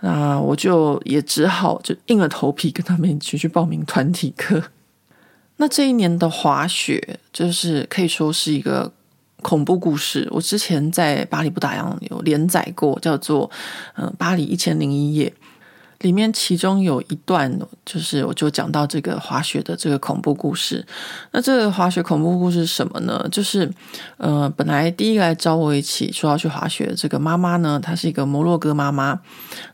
[0.00, 4.62] 那我就也只好就硬着头皮跟他们一起去报名团体课。
[5.62, 8.92] 那这一年的滑雪，就是可以说是一个。
[9.42, 13.50] 恐怖故事，我之前在巴黎不打烊有连载过，叫做
[13.96, 15.28] 《嗯巴黎一千零一夜》，
[16.04, 17.52] 里面其中有一段
[17.84, 20.86] 就是我就讲到这个滑雪的这个恐怖故事。
[21.32, 23.26] 那这个滑雪恐怖故事是什么呢？
[23.32, 23.68] 就是
[24.18, 29.20] 呃，本来第一个来找我一起说要去滑雪的这个妈妈呢，她是一个摩洛哥妈妈。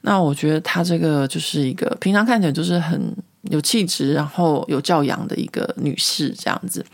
[0.01, 6.85] 那我觉得她这个就是一个平常看起来就是很有气质，然后有教养的一个女士这样子。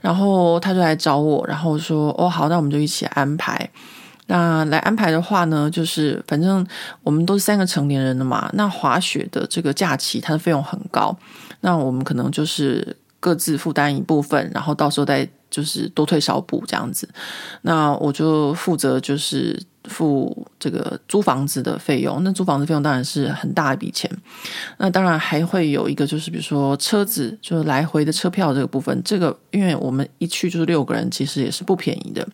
[0.00, 3.68] 然后他就来找我，然后说：“哦，好，那我们就一起安排。
[4.26, 6.66] 那来安排的话呢，就是反正
[7.02, 8.48] 我们都是三个成年人了嘛。
[8.54, 11.14] 那滑雪的这个假期，它的费用很高。
[11.60, 17.08] 那我们可能就是各自负担一部分，然后到时候再就是多退少补这样子。
[17.62, 24.10] 那我就负责就是。”付这个租房子的费用，那租房子费用当然是很大一笔钱。
[24.78, 29.00] 那当然还会有一个，就是比如说车子，就是来回的车票这个部分。
[29.04, 32.26] 这个因为我们一去就是六个人，其实也是不便宜的。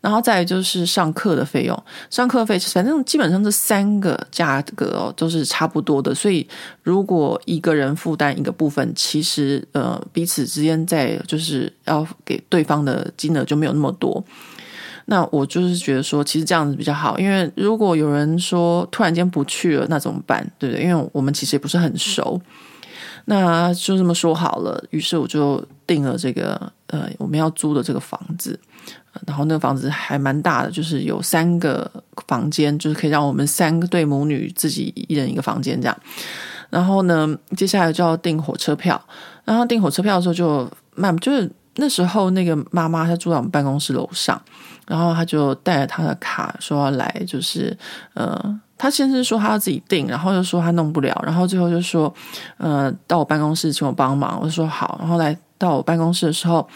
[0.00, 6.12] 然后再就是上课的费用，上课费反正基本上这三个价格哦都是差不多的。
[6.12, 6.44] 所以
[6.82, 14.24] 如果一个人负担一个部分，其实呃彼此之间在就是要给对方的金额就没有那么多。
[15.06, 20.48] 那我就是觉得说，其实这样子比较好，因为如果有人说突然间不去了，那怎么办？
[20.58, 20.84] 对不对？
[20.84, 22.40] 因为我们其实也不是很熟，
[23.24, 24.82] 那就这么说好了。
[24.90, 28.58] 于是我就定了这个呃我们要租的这个房子，
[29.26, 31.90] 然后那个房子还蛮大的，就是有三个
[32.26, 35.96] 房间，就是可以让我们三个对母女自己一人一个房间这样。
[36.70, 38.98] 然后呢，接下来就要订火车票，
[39.44, 44.40] 然后订火车票的时候就慢，就是那时候那个妈妈她住在我们办公室楼上。
[44.88, 47.74] 然后她就带着她的卡说要来，就是
[48.14, 52.12] 呃，她先是说她要自己订，然后又说她弄不了，然后最后就说
[52.58, 54.96] 呃，到我办公室请我帮忙，我就说好。
[54.98, 56.68] 然后来到我办公室的时候，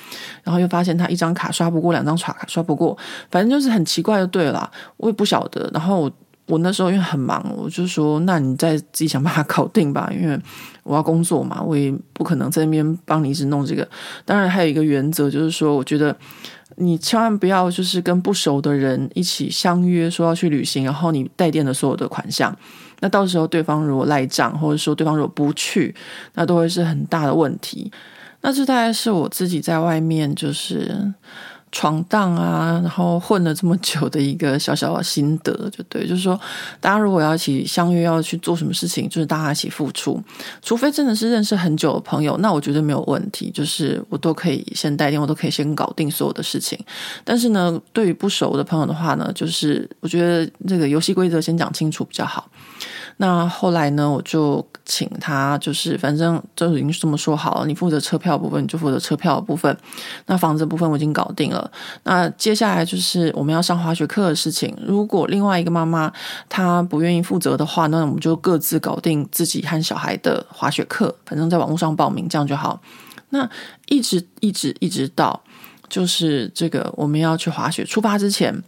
[0.44, 2.96] 然后又发现他一张卡刷不过，两张刷卡刷不过，
[3.28, 5.68] 反正就是很奇怪就对了，我也不晓得。
[5.74, 6.08] 然后
[6.46, 10.38] 我那时候因为很忙，我就说那你再自己想办法搞定吧， 因为
[10.82, 13.86] 我要工作嘛，我也不可能在那边帮你一直弄这个。
[14.24, 16.16] 当然还有一个原则就是说，我觉得。
[16.78, 22.54] 你千万不要就是跟不熟的人一起相约说要去旅行，然后你带垫的所有的款项，
[23.00, 25.94] 那到时候对方如果赖账，或者说对方如果不去，
[26.34, 27.90] 那都会是很大的问题。
[28.42, 31.14] 那这大概是我自己在外面就是。
[31.72, 36.38] 闯荡啊，然后混了这么久的一个小小的心得，就对，就是说，
[36.80, 40.22] 大家如果要一起相约要去做什么事情，就是大家一起付出，
[40.62, 46.78] 除非真的是认识很久的朋友，那我觉得没有问题，就是我都可以先带电，我都可以先搞定所有的事情。
[47.24, 52.48] 但是呢，对于不熟的朋友的话呢，就是我觉得这个游戏规则先讲清楚比较好。
[53.18, 59.74] 那后来呢，我就请他，就是反正就已经这么说好了，你负责车票部分，你就负责车票部分。
[60.26, 61.70] 那房子部分我已经搞定了。
[62.02, 64.76] 那接下来就是我们要上滑雪课的事情。
[64.86, 66.12] 如果另外一个妈妈
[66.50, 72.78] 她不愿意负责的话，那我们就各自搞定自己和小孩的滑雪课，反正在网络上报名这样就好。
[73.30, 73.48] 那
[73.86, 75.42] 一直一直一直到
[75.88, 78.62] 就是这个我们要去滑雪出发之前，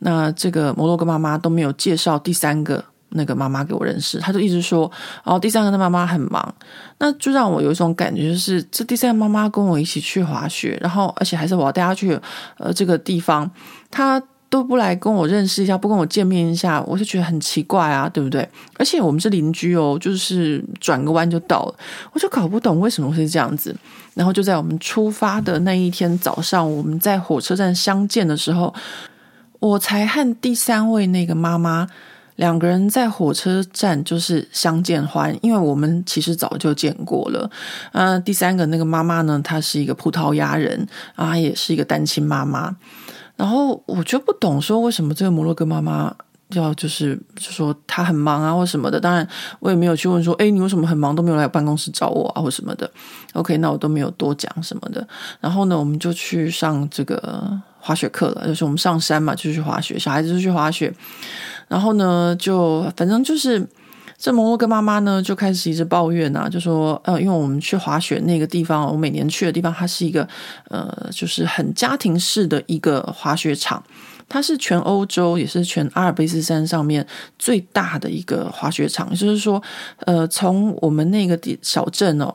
[0.00, 2.84] 那这个摩洛哥妈妈都没有介绍第三个。
[3.14, 4.90] 那个妈妈给我认识，他就一直说，
[5.24, 6.54] 哦，第三个的妈妈很忙，
[6.98, 12.16] 那就让我有一种感觉，就是这第三个妈妈跟我一起去滑雪，然后而且还是我要带她去
[12.58, 13.50] 呃这个地方，
[13.90, 14.22] 她。
[14.50, 18.48] 都不来跟我认识一下，不跟我见面一下，我就觉得很奇怪啊，对不对？
[18.76, 21.74] 而且我们是邻居哦，就是转个弯就到了，
[22.12, 23.74] 我就搞不懂为什么会这样子。
[24.14, 28.72] 然后就在我们出发的那一天早上，我们在火车站相见的时候，
[29.58, 31.88] 我才和第三位那个妈妈
[32.36, 37.48] 两个人在火车站就是相见欢，因为我们其实早就见过了。
[37.92, 42.76] 嗯、第三个那个妈妈呢，她是一个葡萄牙人啊，也是一个单亲妈妈。
[43.36, 46.14] 然后我就不懂，说为什么这个摩洛哥妈妈
[46.50, 49.00] 要就是就说她很忙啊或什么的。
[49.00, 49.26] 当然
[49.60, 52.90] 我也没有去问说，哎，你为什么很忙都没有来办公室找我啊或什么的。
[53.34, 55.06] OK，那我都没有多讲什么的。
[55.40, 60.94] 然后呢，我们就去上这个滑雪课了，就是我们上山嘛，就去滑雪，小孩子就去滑雪。
[61.68, 63.66] 然后呢，就反正就是。
[64.16, 70.26] 这摩洛哥妈妈呢，就开始一直抱怨啊，就说，呃，因为我们去滑雪那个地方，我每年去的地方，它是一个，
[70.70, 73.82] 呃，就是很家庭式的一个滑雪场，
[74.26, 77.06] 它是全欧洲也是全阿尔卑斯山上面
[77.38, 79.62] 最大的一个滑雪场，就是说，
[80.06, 82.32] 呃，从我们那个地小镇哦，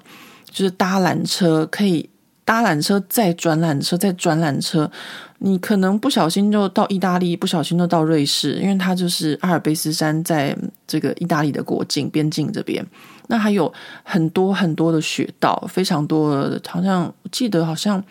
[0.51, 2.07] 就是搭缆车可以。
[2.50, 4.89] 搭缆车，再转缆车，再转缆车，
[5.38, 12.84] 你可能不小心就到意大利，不小心就到瑞士，因为它就是阿尔卑斯山在这个意大利的国境边境这边。
[13.28, 13.72] 那还有
[14.02, 18.02] 很多很多的雪道，非常多的，好像我记得好像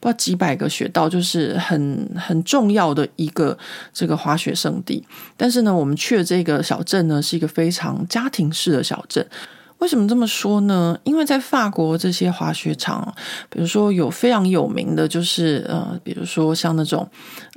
[0.00, 3.56] 不知道几百个雪道，就是很很重要的一个
[3.92, 5.06] 这个滑雪胜地。
[5.36, 9.24] 但是呢，我们去的这个小镇呢，是一个非常家庭式的小镇。
[9.78, 10.98] 为什么这么说呢？
[11.04, 13.14] 因为在法国这些滑雪场，
[13.50, 17.06] 比如说有非常有名的，就是呃，比如说像那种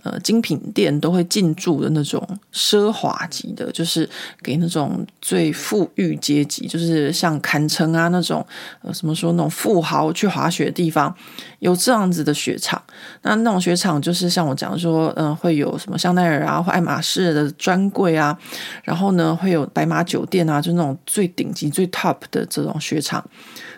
[0.04, 2.22] 呃精品店都会进驻的那种
[2.54, 4.08] 奢华级的，就是
[4.44, 8.46] 给那种最富裕阶级，就是像坎城啊那种
[8.82, 11.16] 呃什么说那种富豪去滑雪的地方，
[11.60, 12.82] 有这样子的雪场。
[13.22, 18.38] 那那种雪场就是像我讲说，嗯、会有什么香奈儿啊或爱马仕的专柜啊，
[18.84, 21.88] 然后呢会有白马酒店啊，就那种最顶级最
[22.32, 23.24] 的这种雪场，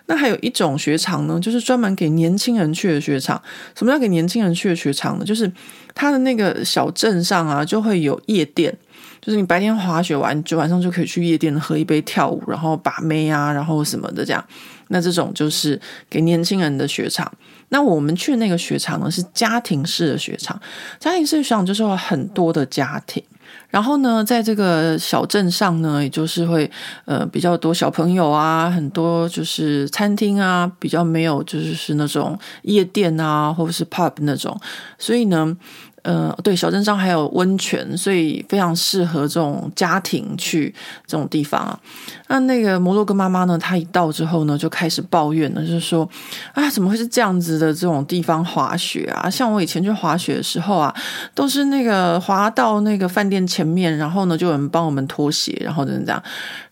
[0.06, 3.42] 那还有一种雪场呢，就是专门给年轻人去的雪场。
[3.76, 5.26] 什么叫给年轻人去的雪场呢？
[5.26, 5.52] 就是
[5.94, 8.76] 它的那个小镇上啊，就会有夜店，
[9.22, 14.44] 就是你白天滑雪完，就晚上就可以去夜店喝一杯、跳舞，然后把妹啊，然后什么的这样。
[14.90, 15.80] 那这种就是
[16.10, 17.32] 给年轻人的雪场。
[17.70, 20.62] 那我们去的那个雪场呢，是家庭式的雪场。
[21.00, 23.24] 家庭式雪场就是有很多的家庭。
[23.70, 26.70] 然后呢，在这个小镇上呢，也就是会
[27.06, 34.60] 呃比较多小朋友啊，很多就是餐厅啊，比较没有就是是那种夜店啊，或者是 pub 那种，
[34.98, 35.56] 所以呢。
[36.04, 40.74] 呃，对，小镇上还有温泉，所以非常适合这种家庭去
[41.06, 41.80] 这种地方啊。
[42.28, 46.08] 那那个摩洛哥妈妈呢，她一到之后呢，就开始抱怨了，就是说，
[46.54, 49.30] 啊，怎么会是这样子的这种地方滑雪啊？
[49.30, 50.94] 像我以前去滑雪的时候啊，
[51.36, 56.22] 都是那个滑到那个饭店前面，然后呢，就有人帮我们脱鞋，然后怎么这样。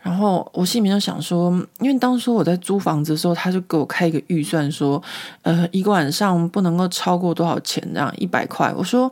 [0.02, 5.02] 然后我心里面就想说，因为当初我在租房子的时候，他就给我开一个预算，说，
[5.42, 8.74] 呃，一个晚上不能够超过多少钱，这样一百块。
[8.76, 9.12] 我说，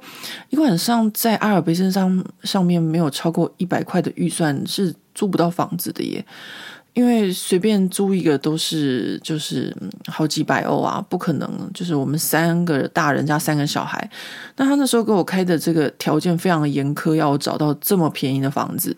[0.50, 6.26] 一个晚上在阿尔卑斯山上面没有超过一百块的预算是租不到房子的耶，
[6.94, 9.76] 因为随便租一个都是就是
[10.08, 11.50] 好几百欧啊，不可能。
[11.74, 14.10] 就是我们三个大人加三个小孩，
[14.56, 18.96] 那他那时候给我开的这个条件非常严苛，要我找到这么便宜的房子。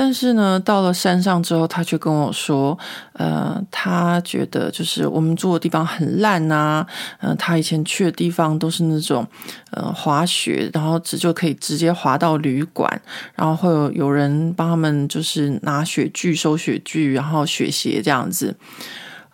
[0.00, 2.78] 但是呢，到了山上之后，他却跟我说，
[3.14, 6.86] 呃，他觉得就是我们住的地方很烂呐，
[7.18, 9.26] 嗯、呃，他以前去的地方都是那种，
[9.72, 12.88] 呃，滑雪，然后只就可以直接滑到旅馆，
[13.34, 18.54] 然后会有有人帮他们就是拿雪具、收雪具，然后雪鞋这样子，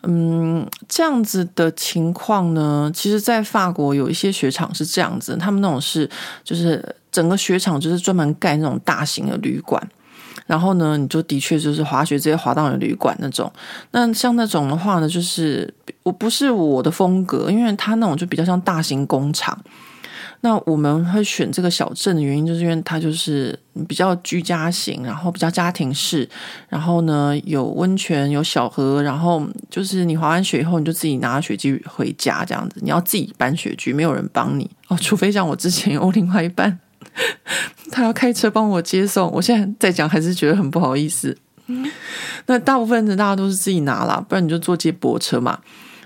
[0.04, 6.08] 嗯，这样子的情况呢，其实，在法国有一些雪场是这样子，他们那种是
[6.42, 9.86] 就是整个雪场就是专门盖那种大型的旅馆。
[10.47, 13.51] 然后呢，你就的确就是滑雪直接滑到你旅馆那种。
[13.92, 15.72] 那像那种的话呢，就是
[16.03, 19.59] 我不是我的风格，因为它那种就比较像大型工厂。
[20.40, 26.28] 那我们会选这个小镇的原因，就是因为它就是比较居家型，然后比较家庭式，
[26.68, 32.78] 然后呢有温泉、有小河，然后就是你滑完雪以后，你就自己拿雪具回家这样子。
[32.82, 36.78] 你要自己搬雪具，没有人帮你哦，除非像我之前有另外一半。
[37.90, 41.36] 他要开车帮我接送，我现在在讲还是觉得很不好意思。
[42.46, 45.58] 那大部分的大家都是自己拿啦，不然你就坐接驳车嘛。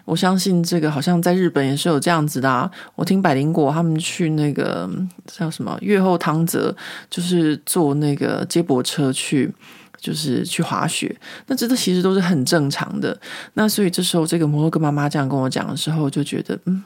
[0.05, 2.71] 我相信这个好像在日本也是有这样子的啊。
[2.95, 4.89] 我听百灵果他们去那个
[5.27, 6.75] 叫什么越后汤泽，
[7.11, 9.53] 就是坐那个接驳车去
[10.01, 11.15] 就是去滑雪。
[11.49, 13.21] 那这都其实都是很正常的。
[13.53, 16.83] 那所以这时候，这个摩洛哥妈妈这样跟我讲的时候，就觉得嗯，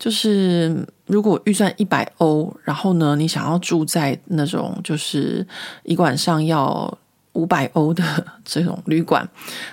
[0.00, 5.46] 就是如果预算一百欧，然后呢，你想要住在那种就是
[5.84, 6.98] 一晚上要
[7.34, 8.02] 五百欧的
[8.44, 9.28] 这种旅馆，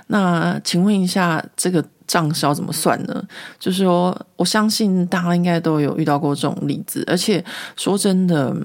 [0.05, 1.83] 那请问一下这个。
[2.07, 3.21] 账是要怎么算呢？
[3.59, 7.43] 就是说，我相信大家应该都有遇到过这种例子，而且
[7.75, 8.55] 说真的，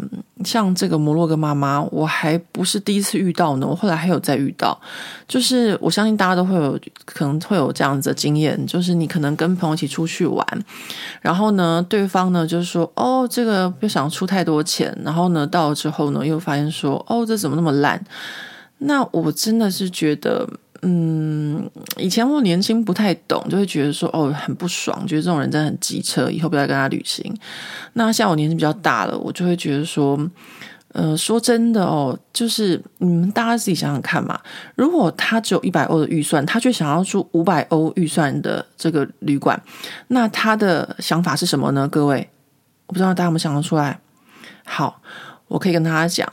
[0.45, 3.67] 像这个摩洛哥妈妈，我还不是第一次遇到呢。
[3.67, 4.81] 我后来还有再遇到，
[5.27, 10.47] 就是我相信大家都会有可能会有这样子的经验，就是你可能跟朋友一起出去玩，
[11.21, 18.03] 然后呢，对方呢就是说，哦，这个不想出太多钱，然后呢，到了之后呢，又发现说，哦，这怎么那么烂？
[18.79, 20.49] 那我真的是觉得。
[20.85, 21.52] 嗯，
[21.97, 27.35] 以前我年轻不太懂，就会觉得说哦，很不爽，觉得这种人真的很机车，以后不要跟他旅行。
[27.95, 30.19] 那像我年纪比较大了，我就会觉得说，
[30.93, 34.41] 呃，说真的哦，就是你们大家自己想想看嘛，
[34.75, 39.61] 如果他只有一百欧的预算，他却想要住五百欧预算的这个旅馆，
[40.09, 41.89] 那他的想法是什么呢？
[41.89, 42.29] 各位，
[42.87, 43.99] 我不知道大家有没有想得出来。
[44.65, 45.01] 好，
[45.49, 46.33] 我可以跟大家讲。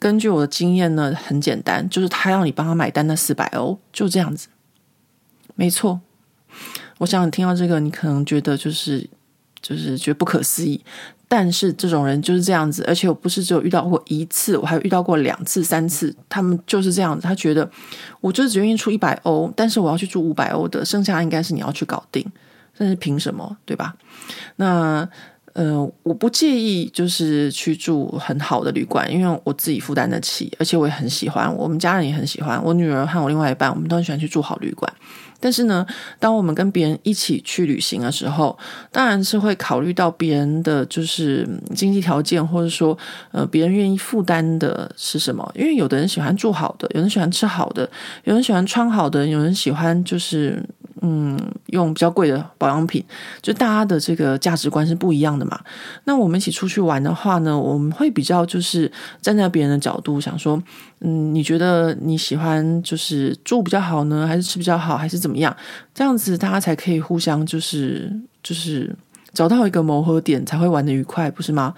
[0.00, 4.46] 根据我的经验呢，很简单，就是他要你帮他买单那四百欧，就这样子，
[5.58, 6.00] 没错。
[6.98, 9.04] 我想听到这个，你可能觉得就是
[9.60, 10.80] 就是觉得不可思议，
[11.26, 17.26] 但是这种人就是这样子，而且我不是只有遇到过一次，我还遇到过两次、三次，他们就是这样子。
[17.26, 17.68] 他觉得
[18.20, 22.24] 我就只愿意出一百欧，但是我要去住五百欧的，剩下应该是你要去搞定，
[22.78, 23.96] 但是凭什么，对吧？
[24.54, 25.08] 那。
[25.54, 34.92] 呃，我不介意，就是去住很好的旅馆，因为我自己负担得起，而且我也很喜欢，我们家人也很喜欢，我女儿和我另外一半，我们都很喜欢去住好旅馆。
[35.40, 35.86] 但是呢，
[36.18, 38.58] 当我们跟别人一起去旅行的时候，
[38.90, 42.96] 当然是会考虑到别人的就是经济条件，或者说
[43.32, 45.50] 呃，别人愿意负担的是什么？
[45.54, 47.88] 因为有的人喜欢住好的，有人喜欢吃好的，
[48.24, 50.62] 有人喜欢穿好的，有人喜欢就是。
[51.00, 53.04] 嗯，用比较贵的保养品，
[53.40, 55.58] 就大家的这个价值观是不一样的嘛。
[56.04, 58.90] 那我们一起出去玩的话呢，我们会比较就是
[59.20, 60.60] 站在别人的角度想说，
[61.00, 65.56] 嗯，你觉得你喜欢就是住比较好呢，还是吃比较好，还是怎么样？
[65.94, 68.94] 这样子大家才可以互相就是就是
[69.32, 71.74] 找到一个磨合点，才会玩得愉快，不是吗？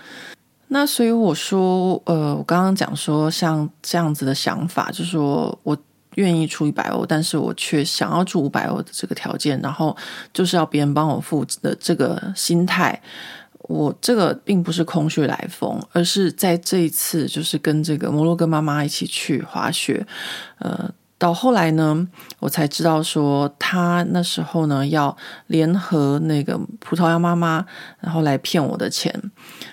[0.69, 5.77] 那所以我说，呃，我刚刚讲说像这样子的想法，就是说我。
[6.21, 9.97] 愿意出一百欧，但是我却想要住五百欧的这个条件，然后
[10.33, 13.01] 就是要别人帮我付的这个心态，
[13.63, 20.07] 我这个并不是空穴来风，而是在这一次就是跟这个摩洛哥妈妈一起去滑雪，
[20.59, 20.91] 呃。
[21.21, 22.09] 到后来呢，
[22.39, 25.15] 我才知道说他那时候呢要
[25.49, 27.63] 联合那个葡萄牙妈妈，
[28.01, 29.13] 然后来骗我的钱。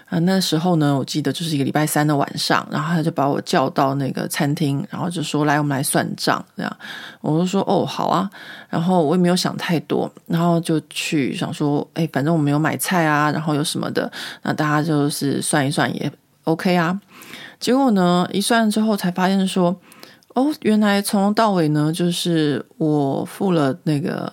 [0.09, 6.77] 啊，那时候呢，我记得就是一个礼拜三的晚上，然后他就把我叫到那个餐厅，然后就说：“来，我们来算账。”这样，
[7.21, 8.29] 我就说：“哦，好啊。”
[8.69, 14.11] 然后我也没有想太多，然后就去想说：“哎，反正我没有买菜啊，然后有什么的，
[14.43, 16.11] 那大家就是算一算也
[16.45, 16.99] OK 啊。”
[17.59, 19.79] 结果呢，一算之后才发现说。
[20.35, 24.31] 哦，原来从头到尾呢，就是我付了那个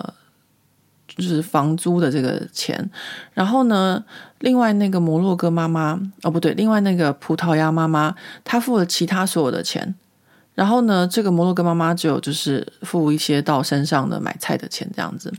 [1.16, 2.90] 就是房租的这个钱，
[3.32, 4.04] 然后呢，
[4.40, 9.94] 另外那个摩洛哥妈妈哦不对，另外那个葡萄牙妈妈她付了其他所有的钱，
[10.54, 15.32] 然后呢，这个摩洛哥妈妈只有就是付一些到山上的买菜的钱这样子，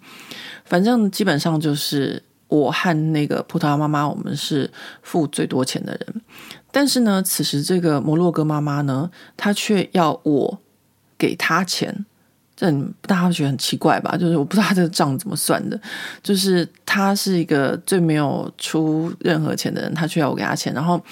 [0.64, 4.72] 反正基本上就是我和那个葡萄牙妈妈，我们是
[5.02, 6.22] 付最多钱的人。
[6.72, 10.60] 但是呢，此时这个摩洛哥妈妈呢，她却要我
[11.18, 12.06] 给她钱，
[12.56, 14.16] 这大家会觉得很奇怪吧？
[14.18, 15.80] 就是我不知道他这个账怎么算的，
[16.24, 21.04] 就是他是一个最没有出任何钱的人，他却要我给他钱，然后。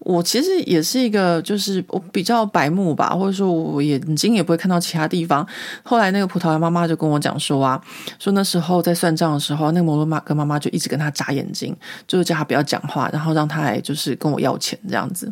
[0.00, 5.46] 我其实也是一个，就是我比较白目吧，或者说我眼睛也不会看到其他地方。
[5.82, 7.78] 后来那个葡萄牙妈妈就跟我讲说啊，
[8.18, 11.76] 说那时候在算账的时候，那个摩洛哥妈妈就一直跟他眨眼睛，
[12.06, 15.30] 就是叫他不要讲话，然后让他来就是跟我要钱这样子。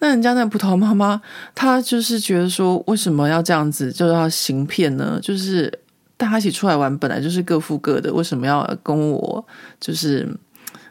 [0.00, 1.22] 那人家那葡萄牙妈妈，
[1.54, 5.18] 她就是觉得说，为什么要这样子，就要行骗呢？
[5.22, 5.72] 就是
[6.16, 9.42] 大家一起出来玩，本来就是各付各的，为什么要跟我
[9.80, 10.28] 就是？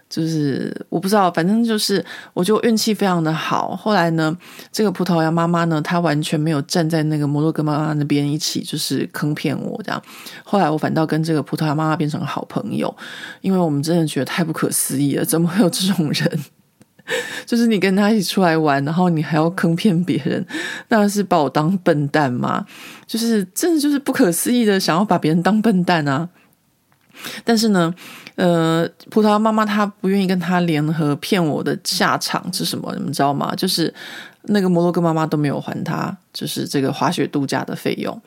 [0.09, 2.03] 就是我不知道，反正就是
[2.33, 3.75] 我就运气非常的好。
[3.75, 4.35] 后来呢，
[4.71, 10.01] 这个葡萄牙妈妈呢，她完全没有站在那个摩洛哥妈妈那边一起，就是坑骗我这样。
[10.43, 12.93] 后来我反倒跟这个葡萄牙妈妈变成好朋友，
[13.41, 16.39] 因为我们真的觉得太不可思议了，怎么会有这种人？
[17.45, 20.45] 就是你跟他一起出来玩，然后你还要坑骗别人，
[20.89, 22.65] 那是把我当笨蛋吗？
[23.07, 26.29] 就是真的就是不可思议的想要把别人当笨蛋啊！
[27.43, 27.93] 但是呢，
[28.39, 32.89] 呃，葡萄妈妈她不愿意跟他联合骗我的下场是什么？
[32.95, 33.53] 你们知道吗？
[33.53, 33.93] 就是
[34.43, 38.21] 那个摩洛哥妈妈都没有还他，就是这个滑雪度假的费用。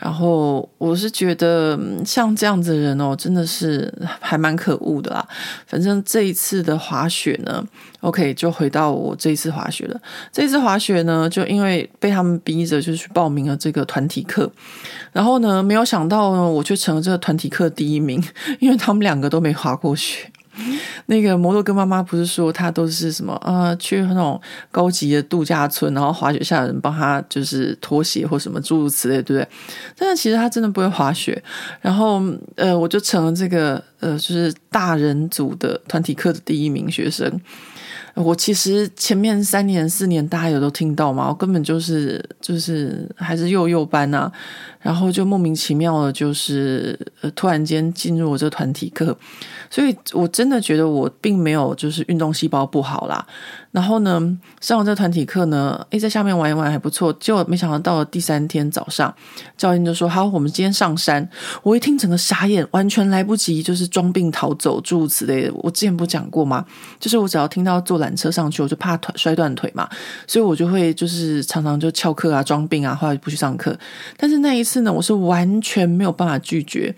[0.00, 5.28] 然后我是觉得像这样子的人哦，真的是还蛮可恶的啦。
[5.66, 7.62] 反正这一次的滑雪呢
[8.00, 10.00] ，OK，就回到我这一次滑雪了。
[10.32, 14.50] 这一次滑雪呢，就因为被他们逼着就去报名了这个团体课，
[15.12, 18.22] 然后呢，没有想到呢，我却成了这个团体课第一名，
[18.58, 20.32] 因为他们两个都没滑过雪。
[21.06, 23.74] 那个摩洛哥妈妈不是说她都是什么啊？
[23.76, 24.40] 去那种
[24.70, 29.48] 高级的度假村，然后滑雪下的人帮她就是脱鞋或什么诸如此类，对不对？
[29.96, 31.42] 但是其实她真的不会滑雪。
[31.80, 32.22] 然后
[32.56, 37.40] 呃，我就成了这个呃，就是大人组的团体课的第一名学生。
[38.14, 41.28] 我其实前面三年四年大家有都听到吗？
[41.28, 44.30] 我根本就是就是还是幼幼班啊，
[44.80, 49.16] 然后就莫名其妙的，就是呃突然间进入我这团体课。
[49.70, 53.24] 所以，我真的觉得我并没有就是运动细胞不好啦。
[53.72, 54.20] 然后呢，
[54.60, 57.12] 上完这个团体课呢，诶，在下面玩一玩还不错。
[57.20, 59.14] 结果没想到到了第三天早上，
[59.56, 61.28] 教练就说：“好，我们今天上山。”
[61.62, 65.52] 我一听整个傻眼，完全来不及就是装病逃走诸如此类的。
[65.54, 66.64] 我之前不讲过吗？
[66.98, 69.88] 就是我只要听到坐缆车上去，我就怕腿摔断腿嘛，
[70.26, 73.78] 所以我就会就是常常就翘课啊、装病啊，后来不去上课。
[74.16, 76.92] 但是那一次呢，我是完全没有办法拒绝。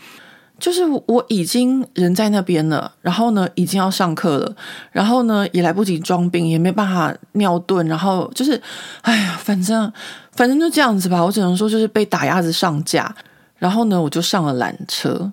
[0.63, 4.55] 就是我已经人在那边了，然后呢，已经要上课了，
[4.93, 8.63] 然后呢，也来不及装病，也没办法尿遁，然后就是，
[9.01, 9.93] 哎呀，反正
[10.31, 13.13] 反正就这样子吧，我只能说就是被打鸭子上架，
[13.57, 15.33] 然后呢，我就上了缆车。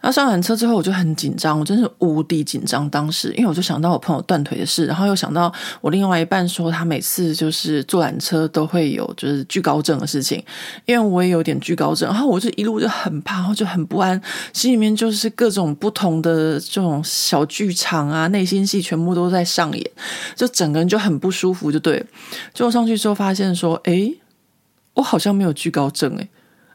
[0.00, 2.88] 然后上缆车之后，我就很紧张，我真是无敌紧张。
[2.88, 10.40] 当时，因为我就想到我朋友断腿的事，然后又想到我另外一半说他每次就是坐缆车都会有就是惧高症的事情，
[10.86, 14.20] 因为我也有点惧高症，然后我就一路就很怕，然后就很不安，
[14.52, 19.90] 心里面就是各种不同的这种小剧场啊，内心戏全部都在上演，
[20.36, 21.98] 就整个人就很不舒服，就对。
[22.54, 24.16] 结果上去之后发现说，诶，
[24.94, 26.28] 我好像没有惧高症，诶。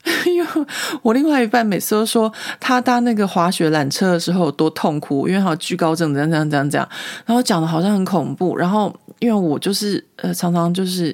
[0.28, 0.66] 因为
[1.02, 6.90] 我另外一半每次都说他搭那个滑雪缆车的时候有多痛苦，因为他有惧高症，怎样怎样怎样怎样，
[7.26, 8.58] 然后讲的好像很恐怖。
[8.58, 11.10] 然后因为我就是呃常常就是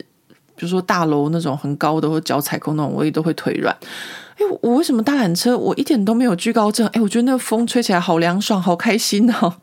[0.56, 3.76] 比如说大楼那种很高的或脚踩空那种，我也都会腿软。
[4.38, 6.88] 哎，我为什么搭缆车我一点都没有惧高症？
[6.88, 9.58] 哎，我觉得那个风吹起来好凉爽，好开心哦。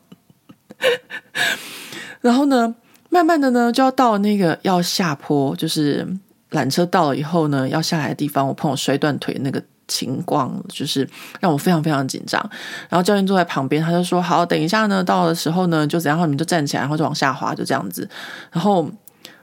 [2.21, 2.77] 然后呢，
[3.11, 6.07] 慢慢的呢就要到那个要下坡，就是。
[6.51, 11.09] 缆车到了以后呢，要下来的地方，我朋友摔断腿那个情况，就是
[11.41, 12.41] 让我非常非常紧张。
[12.89, 18.09] 然后教练坐在旁边，他就说：“好，等一下呢，到的时候呢，就怎样，然后你们就站起来，然后就往下滑，就这样子。”
[18.53, 18.89] 然后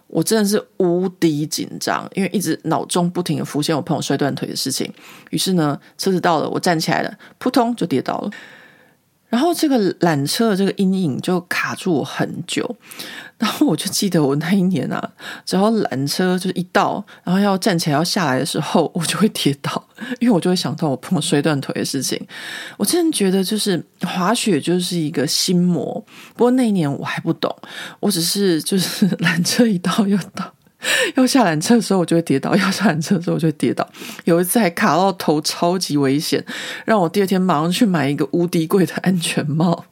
[0.07, 4.91] 我真的是无敌紧张，因为一直脑中不停的浮现我朋友摔断腿的事情。
[5.31, 8.31] 于是呢，车子到了，我站起来了，扑通就跌倒了。
[9.29, 12.75] 然后这个缆车的这个阴影就卡住我很久，
[13.43, 15.11] 然后我就记得我那一年啊，
[15.45, 19.85] 只要缆车就是一到，然后要站起来要下来的时候，我就会跌倒，
[20.21, 22.17] 因为我就会想到我碰摔断腿的事情。
[22.77, 25.93] 我真的觉得就是滑雪就是一个心魔，
[26.37, 27.53] 不过那一年我还不懂，
[27.99, 30.53] 我只是就是 缆车一到又到。
[31.15, 33.85] 要下缆车的时候，我就会跌倒；要下缆车的时候，我就会跌倒。
[34.23, 36.43] 有一次还卡到头，超级危险，
[36.85, 39.85] 让我第二天马上去买一个无敌贵的安全帽。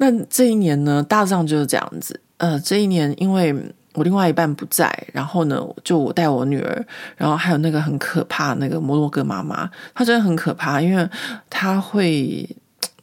[0.00, 2.18] 那这一年呢，大致上就是这样子。
[2.38, 3.54] 呃，这一年因为
[3.92, 6.86] 我另外一半不在，然后呢，就我带我女儿，
[7.16, 11.08] 然后还有那个很可怕那个摩洛哥妈妈，她真的很可怕，因为
[11.50, 12.48] 她会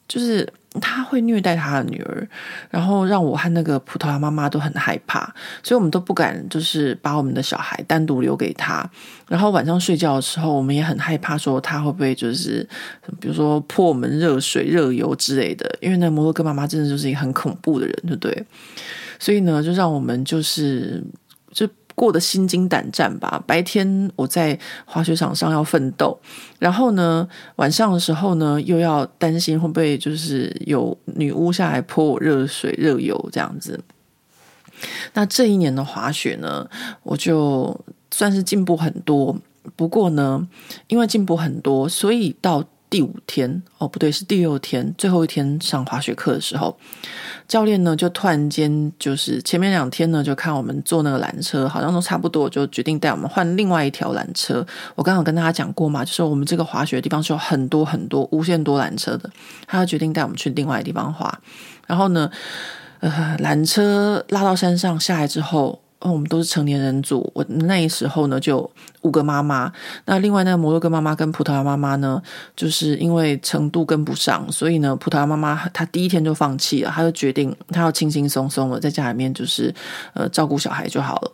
[0.07, 0.51] 就是。
[0.79, 2.27] 他会虐待他的女儿，
[2.69, 8.89] 然后让我和那个葡萄牙妈妈都很害怕，所以我们都不敢就是把我们的小孩单独留给他。
[9.27, 12.67] 然后晚上睡觉的时候，我们也很害怕，说他会不会就是
[13.19, 15.69] 比如说泼我们热水、热油之类的。
[15.81, 18.45] 因为那摩洛哥妈妈真的就是一个很恐怖的人，对不对？
[19.19, 21.03] 所以呢，就让我们就是
[21.51, 21.67] 就。
[21.97, 23.43] 过得心惊胆战吧。
[23.47, 26.15] 白天我在滑雪场上要奋斗，
[26.59, 33.83] 然后呢，晚上的时候呢，又要担心会不会就是有女巫下来泼我热水、热油这样子。
[35.13, 36.69] 那这一年的滑雪呢，
[37.01, 37.75] 我就
[38.11, 39.35] 算是进步很多。
[39.75, 40.47] 不过呢，
[40.85, 46.77] 因为进步很多，所以到第五天哦，不对，是第六天，最后一天上滑雪课的时候。
[47.47, 54.65] 教练呢，就突然间就是前面两天呢，就看我们坐那个缆车，好像都差不多，就决定带我们换另外一条缆车。
[54.95, 59.29] 我刚刚跟大家讲过嘛，就是我们这个滑雪的地方是有很多很多无限多缆车的，
[59.65, 61.39] 他决定带我们去另外一地方滑。
[61.85, 62.29] 然后呢，
[62.99, 67.31] 呃，缆车拉到山上下来之后，哦，我们都是成年人组。
[67.33, 68.69] 我那时候呢，就
[69.01, 69.71] 五个妈妈。
[70.05, 72.21] 那另外那个摩洛哥妈妈跟葡萄牙妈妈呢，
[72.55, 79.73] 就是因为程度跟不上，所以呢，葡萄牙妈妈她第一天就放弃了，她就决定她要轻轻松松的在家里面就是
[80.13, 81.31] 呃照顾小孩就好了。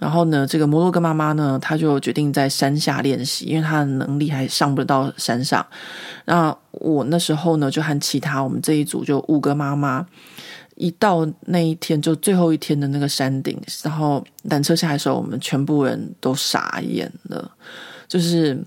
[0.00, 5.64] 然后呢，这个摩洛哥妈妈呢，她就决定在山下练习，因为她的能力还上不到山上。
[6.24, 10.06] 那我那时候呢，就和其他我们这一组就五个妈妈。
[10.76, 17.50] 一到那一天，就最后一天的那个山顶，然后缆车下来的时候，我们全部人都傻眼了。
[18.06, 18.62] 就是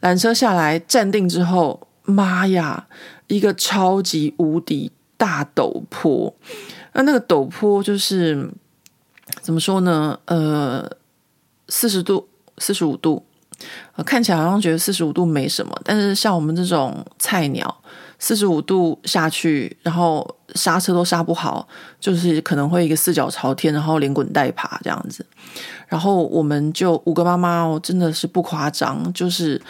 [0.00, 2.86] 缆车下来站定之后，妈呀，
[3.28, 6.34] 一个超级无敌大陡坡。
[6.92, 8.50] 那那个陡坡就是
[9.40, 10.18] 怎么说呢？
[10.24, 10.90] 呃，
[11.68, 12.28] 四十度、
[12.58, 13.24] 四十五度，
[14.04, 17.76] 看起来好像觉得四十五度没什么，但是像我们这种菜鸟。
[18.20, 21.66] 四十五度下去，然后刹车都刹不好，
[21.98, 25.26] 就是可能会一个四脚朝天，然后连滚带爬这样子。
[25.88, 29.60] 然后我们就五个妈妈哦，真的是不夸张，就是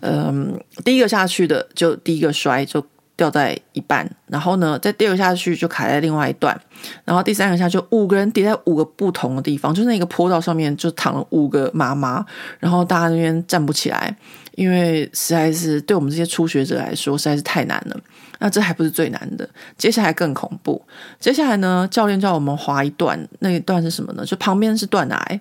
[0.00, 2.84] 嗯，第一个下去的就第一个摔，就
[3.16, 6.58] 掉在一半，然后呢，再掉下去就卡在另外一段，
[7.04, 12.24] 然后第三个下去就五个人叠在五个不同的地方，就是那个坡道上面就躺了五个妈妈，
[12.58, 14.16] 然后大家那边站不起来。
[14.56, 18.00] 因为实在是对我们这些初学者来说实在是太难了，
[18.38, 20.80] 那这还不是最难的，接下来更恐怖。
[21.18, 24.24] 接下来呢，教练叫我们滑一段，那一段是什么呢？
[24.24, 25.40] 就旁边是断崖，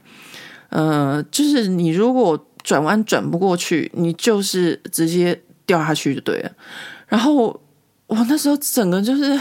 [0.69, 6.51] 呃，就是你如果转弯转不过去，你就是直接掉下去就对了。
[7.07, 7.61] 然后
[8.13, 9.39] 我那时候整个就是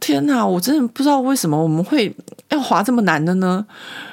[0.00, 2.14] 天哪，我真的不知道为什么我们会
[2.50, 3.66] 要滑这么难的呢？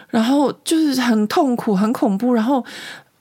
[0.10, 2.66] 然后就是很痛苦、很恐怖，然后。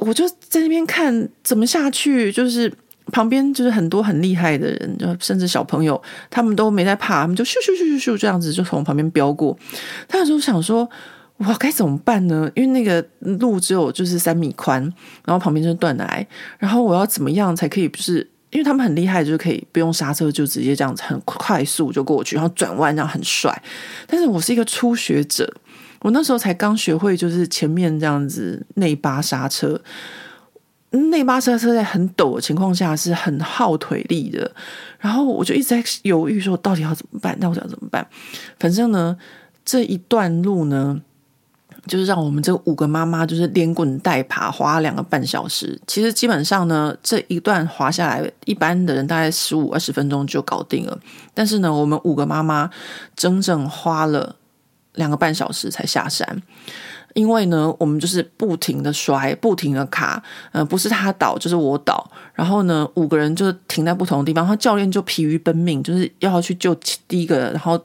[0.02, 2.72] 我就在那边看怎么下去，就是
[3.12, 9.54] 旁边就是很多很厉害的人，就甚至小朋友，他们都没在怕，他们就咻咻咻咻咻这样子就从旁边飙过。
[10.08, 10.88] 他有时候想说，
[11.40, 12.50] 哇，该怎么办呢？
[12.54, 14.80] 因为那个路只有就是三米宽，
[15.26, 16.26] 然后旁边就是断崖，
[16.58, 17.86] 然后我要怎么样才可以？
[17.90, 23.62] 就是因为他们很厉害，就是可以不用刹车就直接这样子很快速就过去，然后转弯这样很帅。
[24.06, 25.52] 但是我是一个初学者。
[26.02, 29.78] 我那时候才刚学会，就是前面这样子内八刹车，
[30.92, 34.50] 内八刹车在很陡的情况下是很耗腿力的。
[34.98, 37.38] 然后我就一直在犹豫，说到底要怎么办？
[37.38, 38.06] 到底要怎么办？
[38.58, 39.14] 反正呢，
[39.62, 40.98] 这一段路呢，
[41.86, 45.80] 就是让我们这五个妈妈就是连滚带爬，滑了两个半小时。
[45.86, 50.98] 其实基本上呢，这一段滑下来，一般的人大概十五二十分钟就搞定了。
[51.34, 52.70] 但是呢，我们五个妈妈
[53.14, 54.36] 整整花了。
[54.94, 56.42] 两个半小时才下山，
[57.14, 60.20] 因为呢，我们就是不停的摔，不停的卡，
[60.50, 66.74] 呃，不是他倒就是我倒，然后呢，五个人就停在不同的地方，然后教练就疲于奔命，就是要去救
[67.06, 67.80] 第一个，然后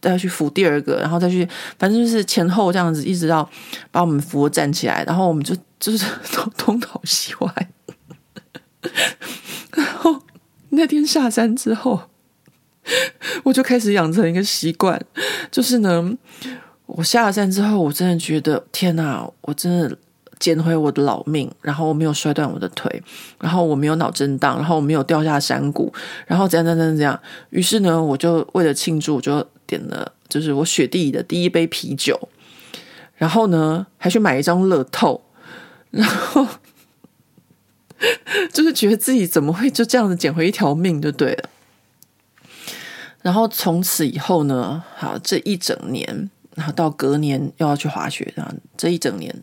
[0.00, 3.48] 再去扶第二个，然后再去，反正就是前后这样子，一直到
[3.90, 7.68] 把我们扶站起来，然后我们就就是 东东倒西歪，
[9.72, 10.22] 然后
[10.70, 12.02] 那天下山之后。
[13.42, 14.96] 我就开始养成一个习惯，
[15.50, 16.16] 就是呢，
[16.86, 19.98] 我下了山之后，我真的觉得天哪，我真的
[20.38, 23.02] 捡回我的老命，然后我没有摔断我的腿，
[23.40, 25.92] 然后我没有脑震荡，然后我没有掉下山谷，
[26.26, 27.20] 然后怎样怎样怎样怎样。
[27.50, 32.28] 于是呢，我就为了庆祝，我就点了就是我雪地里的第一杯啤酒，
[33.16, 35.22] 然后呢，还去买一张乐透，
[35.90, 36.46] 然后
[38.52, 41.48] 就是觉得自己怎么会就这样子捡回一条命就对了。
[43.22, 49.34] 然后从此以后呢，好，这一整年，然后到隔年又要去滑雪，然后这一整年，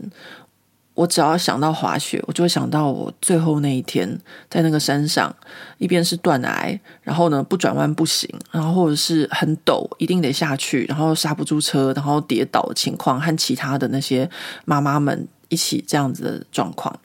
[0.95, 4.07] 我只要想到滑雪，我就会想到我最后那一天
[4.49, 5.35] 在那个山上，
[5.79, 14.29] 一边是断崖，然后呢不转弯不行，然后或者是很陡，一定得下去，然后刹不住车，然后跌倒的情况，和其他的那些
[14.65, 16.95] 妈妈们一起这样子的状况，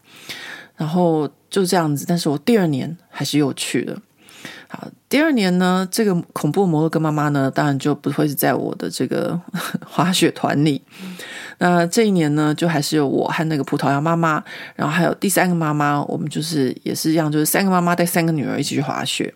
[0.76, 3.98] 然后就这样子，但是我第二年还是又去了。
[4.68, 9.40] 好，第二年呢，这个恐怖摩洛哥妈妈呢，当然就不会是在我的这个
[9.88, 10.82] 滑雪团里。
[11.58, 14.42] 那这一年呢，就还是有我和那个葡萄牙妈妈，
[14.74, 19.32] 然后还有第三个妈妈，我们就是也是一样，就是三个妈妈带三个女儿一起去滑雪。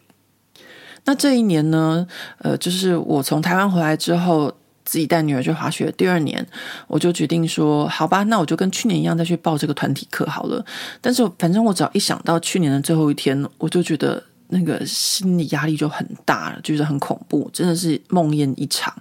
[1.04, 2.06] 那这一年呢，
[2.38, 4.52] 呃，就是我从台湾回来之后，
[4.84, 5.92] 自己带女儿去滑雪。
[5.96, 6.46] 第二年，
[6.86, 10.64] 我就决定说，好吧，那我就跟去年一样再去报这个团体课好了。
[11.00, 14.22] 但是反正我只要一想到去年的最后一天，我就觉得。
[14.54, 18.94] 那个心理压力就很大了，就是很恐怖，真的是梦魇一场。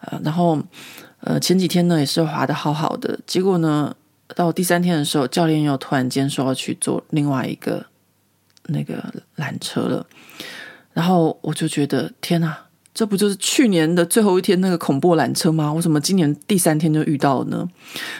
[0.00, 0.58] 呃，然后
[1.20, 3.94] 呃前几天呢也是滑的好好的，结果呢
[4.34, 7.84] 到第三天的时候，教练又突然间说要去坐另外一个
[8.64, 9.02] 那个
[9.36, 10.06] 缆车了，
[10.92, 12.56] 然后我就觉得天哪，
[12.94, 15.72] 这不就是去年的最后一天那个恐怖缆车吗？
[15.72, 17.68] 为什么今年第三天就遇到了呢？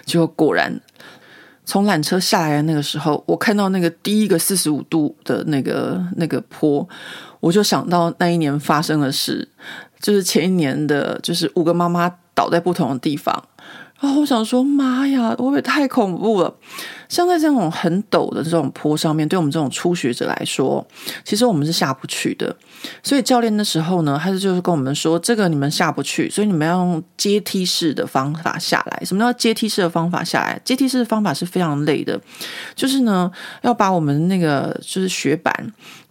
[0.05, 0.81] 结果果然，
[1.65, 6.89] 从缆车下来的那个时候，我看到那个第一个四十五度的那个那个坡，
[7.41, 9.47] 我就想到那一年发生的事，
[10.01, 12.09] 就是前一年的，就是五个妈妈
[12.39, 13.49] 倒在不同的地方。
[13.99, 16.55] 啊我想说，妈呀，会不会太恐怖了？
[17.09, 20.87] 像在这种很陡的这种坡上面，对我们这种初学者来说，
[21.25, 22.55] 其实我们是下不去的。
[23.03, 29.03] 所以教练的时候呢，他就就是跟我们说，这个你们下不去，所以你们要用阶梯式的方法下来。
[29.05, 30.61] 什么叫阶梯式的方法下来？
[30.65, 32.21] 阶梯式的方法是非常累的，
[32.77, 33.29] 就是呢，
[33.63, 35.53] 要把我们那个就是雪板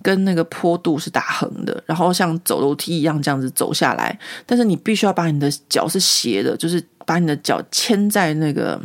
[0.01, 4.19] 跟那个坡度是打横的，然后像走楼梯一样这样子走下来。
[4.45, 6.83] 但是你必须要把你的脚是斜的，就是。
[7.07, 8.77] 把你的脚牵在那个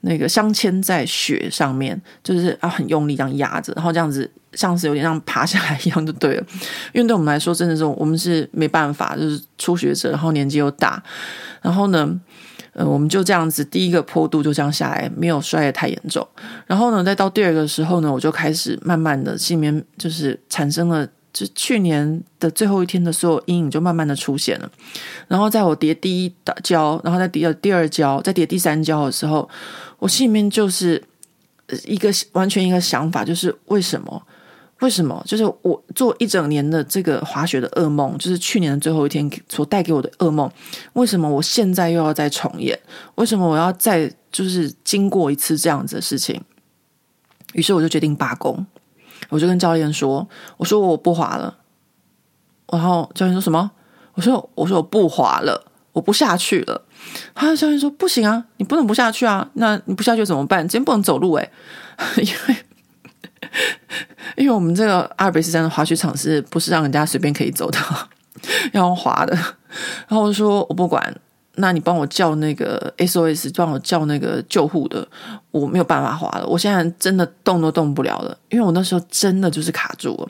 [0.00, 6.44] 那个镶嵌在雪上面，就是要很用力这样压着，然后这样子像是有点像爬下来一样就对了。
[6.92, 11.00] 因为对我们来说，真的是我们是没办法，就是初学者，然后年纪又大，
[11.60, 12.20] 然后呢，
[12.72, 16.26] 呃，我们就这样子第一个坡度就这样下来，没有摔得太严重。
[16.66, 21.08] 然后呢，再到第二个时候呢，我就开始慢慢的心里面就是产生了。
[21.32, 24.70] 就去年的最后一天的所有阴影就慢慢的出现了，
[25.28, 29.48] 然后在我叠第一跤，然后再叠第二跤，再叠第三跤的时候，
[29.98, 31.02] 我心里面就是
[31.84, 34.22] 一个完全一个想法，就是为什么？
[34.80, 35.22] 为什么？
[35.24, 40.50] 就是我做一整年的这个滑雪的噩梦，就是去年的最后一天所带给我的噩梦，
[40.94, 42.76] 为什么我现在又要再重演？
[43.14, 46.42] 为什么我要再就是经过一次这样子的事情？
[47.52, 48.66] 于是我就决定罢工。
[49.32, 50.28] 我就跟教练说
[50.58, 51.56] ：“我说我不滑了。”
[52.70, 53.70] 然后教练说什么？
[54.12, 56.82] 我说：“我说我不滑了，我不下去了。”
[57.34, 59.48] 他的教练说：“不行啊，你不能不下去啊！
[59.54, 60.60] 那你不下去怎么办？
[60.68, 61.50] 今天不能走路诶，
[62.20, 62.56] 因为
[64.36, 67.78] 因为我们这个阿尔卑斯山的滑雪场是不是让人家随便可以走的，
[68.74, 69.34] 要用滑的？”
[70.06, 71.14] 然后我就说：“我不管。”
[71.56, 75.06] 那你帮我叫那个 SOS，帮我叫那个救护的，
[75.50, 76.46] 我没有办法滑了。
[76.46, 80.28] 我现在真的动都动不了了，因为我那时候真的就是卡住了，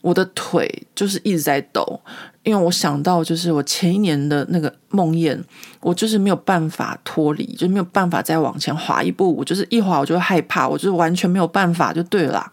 [0.00, 2.00] 我的腿就是一直在抖。
[2.42, 5.38] 因为我想到就是我前一年的那个梦魇，
[5.80, 9.36] 我就是没有办法脱离，就没有办法再往前滑一步。
[9.36, 12.50] 我就是一滑我就害怕，我就是完全没有办法就对了。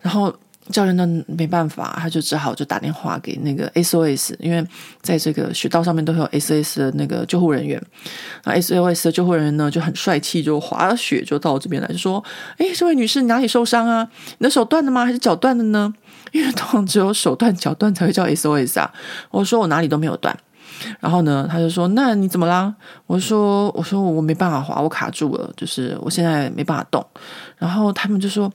[0.00, 0.34] 然后。
[0.70, 4.66] 教练呢没办法，他就只好就打电话给那个 SOS，因为
[5.00, 7.82] 在这个雪道上面都会有 SOS 的那个救护人员。
[8.44, 12.22] 那，SOS 的救护人员呢就很帅气，就滑雪就到这边来，就说
[12.58, 14.08] ：“哎，这位女士，你哪里受伤啊？
[14.38, 15.04] 你的手断了吗？
[15.06, 15.92] 还是脚断了呢？
[16.32, 18.92] 因为通常只有手断、脚断才会叫 SOS 啊。”
[19.30, 20.36] 我说：“我哪里都没有断。”
[21.00, 22.74] 然后呢，他就说：“那你怎么啦？”
[23.06, 27.04] 我说：“我说我没办法滑，我卡住了，就是我现在没办法动。”
[27.56, 28.52] 然后他们就说。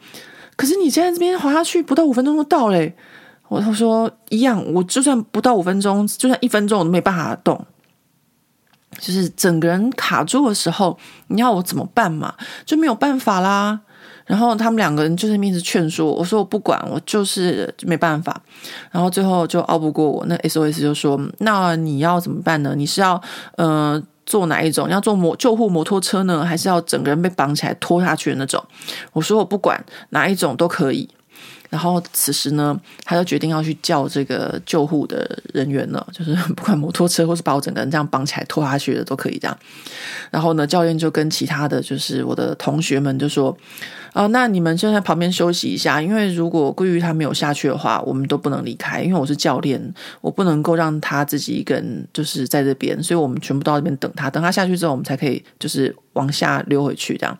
[0.55, 2.95] 可是你现在这边滑下去不到五分钟就到嘞，
[3.47, 7.65] 我他说一样，我就算不到五分钟，就算一分钟我都没办法动，
[8.99, 10.97] 就是整个人卡住的时候，
[11.27, 12.33] 你要我怎么办嘛？
[12.65, 13.79] 就没有办法啦。
[14.25, 18.41] 然后他们两个人就是一直劝说我，我说我不管，我就是没办法。
[18.91, 22.73] 然后最后就拗不过我，那 SOS 就说：那你要怎么办呢？
[22.75, 23.21] 你是要
[23.57, 23.95] 嗯。
[23.95, 24.89] 呃坐哪一种？
[24.89, 28.63] 要坐摩救护摩托车呢，还是要整个人被绑起来拖下去的那种？
[29.11, 31.09] 我说我不管哪一种都可以。
[31.73, 39.57] 然后此时呢，他就决定要去叫这个救护的人员了， 就是 不管摩托车或是把我整个人这样绑起来拖下去的都可以这样。
[40.29, 43.57] 然后呢，教练就跟其他的就是我的同学们就说
[44.13, 49.81] ：“啊、那你们先在旁边休息一下，因为如果桂玉他没有下去的话，我们都不能离开，因为我是教练，
[50.21, 57.35] 我不能够让他自己一个人就是在这边，所以我们全部到这边等他，等他下去之后，我们才可以就是往下溜回去这样。”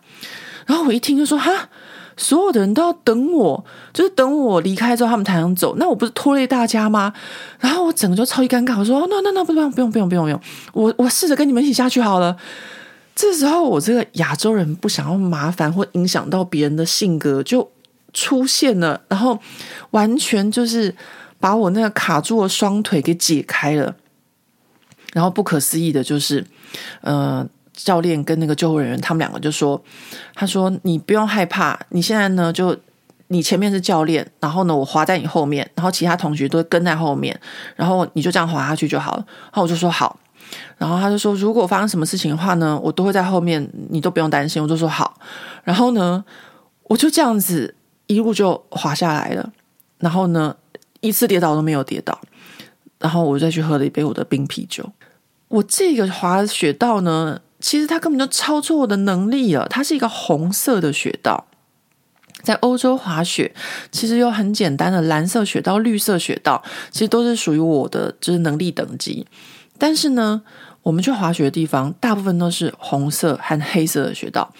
[0.66, 1.68] 然后我一听就说：“哈。”
[2.16, 5.74] 所有的人都要等我，就是等我离开之后，他们才能走。
[5.76, 7.12] 那我不是拖累大家吗？
[7.58, 8.78] 然后我整个就超级尴尬。
[8.78, 10.40] 我说：“那那那不用不用不用不用不用，
[10.72, 12.36] 我我试着跟你们一起下去好了。”
[13.16, 17.70] 这时候我这个亚洲人不想要麻烦或影响到别人的性格就
[18.12, 19.38] 出现了，然后
[19.90, 20.94] 完全就是
[21.40, 23.94] 把我那个卡住的双腿给解开了。
[25.12, 26.46] 然后不可思议的就是，
[27.00, 27.46] 呃。
[27.74, 29.82] 教练跟那个救护人员，他们两个就说
[30.34, 32.74] ：“他说你不用害怕，你现在呢就
[33.28, 37.38] 你前面是教练，然后呢我滑在你后面，然后其他同学都跟在后面，
[37.74, 40.18] 然后你就这样滑下去就好了。”然后我就说好，
[40.78, 45.18] 然后他就说：“如果发生什么事情的话呢，我都会在后面，你都不用担心。”我就说好，
[45.64, 46.24] 然后呢
[46.84, 47.74] 我就这样子
[48.06, 49.52] 一路就滑下来了，
[49.98, 50.54] 然后呢
[51.00, 52.16] 一次跌倒都没有跌倒，
[53.00, 54.88] 然后我再去喝了一杯我的冰啤酒。
[55.48, 57.40] 我这个滑雪道呢。
[57.64, 59.66] 其实它根本就超出我的能力了。
[59.70, 61.46] 它是一个红色的雪道，
[62.42, 63.54] 在欧洲滑雪，
[63.90, 69.26] 其实有很简单的蓝色雪道、绿色雪道，其实都是属于我的就是能力等级。
[69.78, 70.42] 但是呢，
[70.82, 74.52] 我们去滑雪的地方，大部分都是红色和黑色的雪道。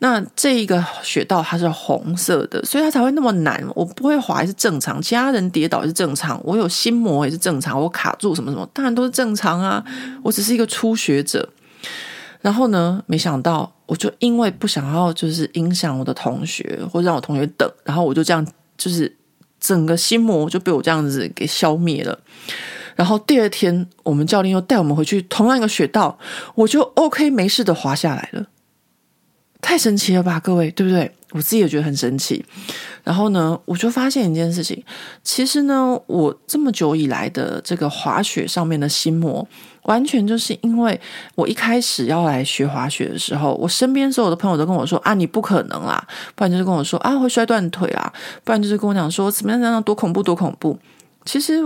[0.00, 3.66] 那这一个雪道它是红色的，所以它才会那么难。
[3.74, 9.82] 我不会滑也是正常，其他人跌倒也是正常，我有心魔也是正常，我卡住什么什么，当然都是正常啊。
[10.22, 11.48] 我只是一个初学者。
[12.42, 19.16] 然后呢，没想到我就因为不想要就是影响我的同学，或者让我同学等，然后我就这样就是
[19.58, 22.18] 整个心魔就被我这样子给消灭了。
[22.94, 26.18] 然后第二天，我们教练又带我们回去同样一个雪道，
[26.54, 28.48] 我就 OK 没事的滑下来了，
[29.62, 31.10] 太神奇了吧，各位，对不对？
[31.30, 32.44] 我自己也觉得很神奇。
[33.02, 34.84] 然后呢，我就发现一件事情，
[35.24, 39.48] 其实呢，我这么久以来的这个滑雪上面的心魔，
[39.82, 41.00] 完全就是因为
[41.34, 48.12] 我一开始要来学滑雪的时候，我身边所有的朋友都跟我说啊，你不可能啦，不然就是跟我说啊，会摔断腿啊，
[48.44, 50.78] 不然就是跟我讲说怎么样怎么样，多恐怖多恐怖。
[51.24, 51.62] 其实。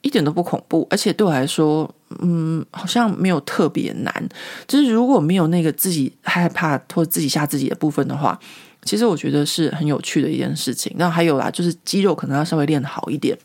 [0.00, 4.28] 一点都不恐怖，而且对我来说，嗯，好像没有特别难。
[4.68, 8.38] 就是如果没有那个自己害怕或自己吓自己的部分的话，
[8.84, 10.94] 其实我觉得是很有趣的一件事情。
[10.96, 13.36] 那还有啦，就是肌肉可能要稍微练好一点。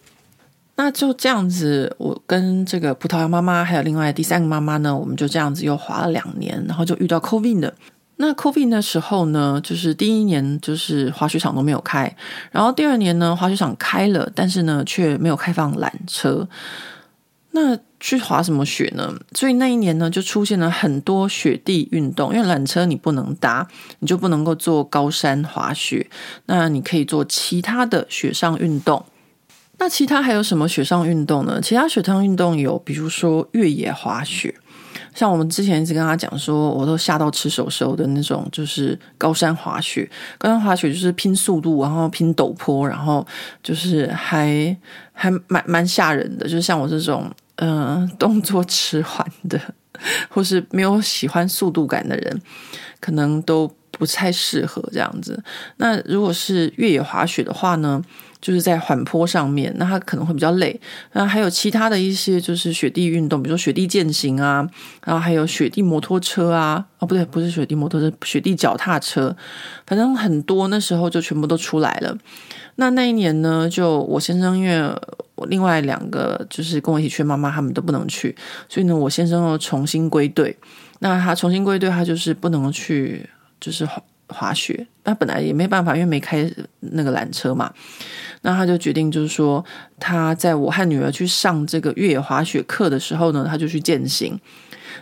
[0.80, 7.74] 那就这样子，我跟这个葡萄牙妈妈还有另外第三个妈妈呢，我们就这样子又滑了两年，然后就遇到 COVID 的。
[8.18, 12.16] 那 COVID 的时候呢，就是第一年就是滑雪场都没有开，
[12.52, 16.48] 然后第二年呢，滑雪场开了，但是呢却没有开放缆车。
[17.52, 19.12] 那去滑什么雪呢？
[19.34, 23.68] 所以那一年呢就出现了很多雪地运动，因为缆车你不能搭，
[23.98, 26.08] 你就不能够做高山滑雪。
[26.46, 29.04] 那你可以做其他的雪上运动。
[29.80, 31.60] 那其他还有什么雪上运动呢？
[31.62, 34.54] 其他雪上运动有，比如说越野滑雪。
[35.14, 40.10] 像我们之前一直跟他讲说，我都吓到吃手手的那种，就是高山滑雪。
[40.38, 43.26] 高山滑雪就是拼速度，然后拼陡坡，然后
[43.64, 44.76] 就是还
[45.14, 46.46] 还蛮蛮吓人的。
[46.46, 49.60] 就是像我这种，嗯、呃，动作迟缓的，
[50.30, 52.42] 或是没有喜欢速度感的人，
[53.00, 55.44] 可能都不太适合这样子。
[55.78, 58.04] 那如果是越野滑雪的话呢？
[58.40, 60.80] 就是在缓坡上面，那他可能会比较累。
[61.14, 64.68] 那还有其他的一些就是雪地运动，比如说雪地健行啊，
[65.04, 69.36] 然后还有雪地摩托车啊，哦不对，不是雪地摩托车，雪地脚踏车，
[69.86, 70.68] 反正很多。
[70.68, 72.18] 那时候就全部都出来了。
[72.76, 74.82] 那那一年呢，就我先生因为
[75.36, 78.36] 我另外两个就是跟我一起去妈妈他们都不能去，
[78.70, 80.58] 所以呢，我先生又重新归队。
[81.00, 83.30] 那他重新归队，他就是不能去，
[83.60, 83.88] 就是。
[84.30, 86.50] 滑雪，那本来也没办法，因为没开
[86.80, 87.72] 那个缆车嘛。
[88.42, 89.64] 那他就决定，就是说，
[90.00, 94.40] 他在我和女儿去上这个越野滑雪课的时候呢，他就去践行。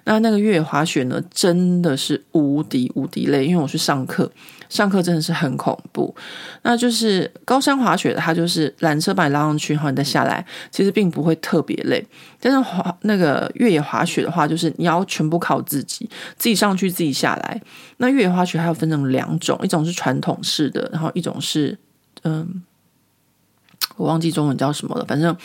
[0.06, 4.32] 那那个越野滑雪呢，真的是无敌无敌累，因为我去上课。
[4.68, 6.14] 上课真的是很恐怖，
[6.64, 12.04] 那就是高山滑雪，它就是缆车把你拉上去，然后你再下来，其实并不会特别累。
[12.40, 17.62] 但是滑那个越野滑雪的话，就是你要全部靠自己，自己上去，自己下来。
[17.98, 21.78] 那越野滑雪还有分成两种，一种是传统式的，然后一种是
[22.24, 22.64] 嗯，
[23.96, 25.06] 我忘记中文叫什么了。
[25.06, 25.36] 反正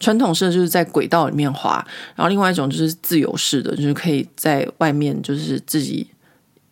[0.00, 1.84] 传统式的就是在轨道里面滑，
[2.14, 6.08] 然后另外一种就是自由式的，就是可以在外面就是自己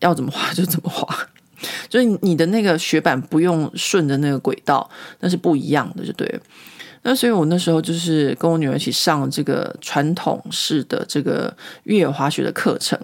[0.00, 1.06] 要怎么滑就怎么滑。
[1.88, 4.88] 就是你的那个雪板不用顺着那个轨道，
[5.20, 6.40] 那是不一样的，就对。
[7.02, 12.98] 那所以我那时候就是跟我女儿一起上这个传统式的这个越野滑雪的课程，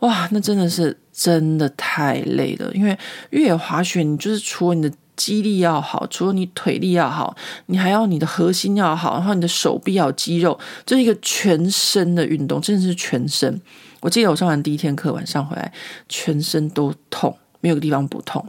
[0.00, 2.70] 哇，那真的是真的太累了。
[2.74, 2.96] 因为
[3.30, 13.60] 越野滑雪，你就是除了你的肌力要好，除了你腿力要好，你还要你的核心要好，然后你的手臂要肌肉，这是一个全身的运动，真的是全身。
[14.00, 15.70] 我记得我上完第一天课，晚上回来
[16.08, 17.36] 全身都痛。
[17.60, 18.42] 没有个地方不痛，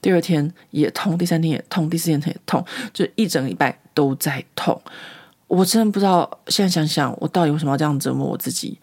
[0.00, 4.80] 第二天也痛，第三天也痛，第四天也痛，就一整礼拜都在痛。
[5.48, 8.78] 我真的不知道，现在想想，我到底为什么要这样折磨我自己？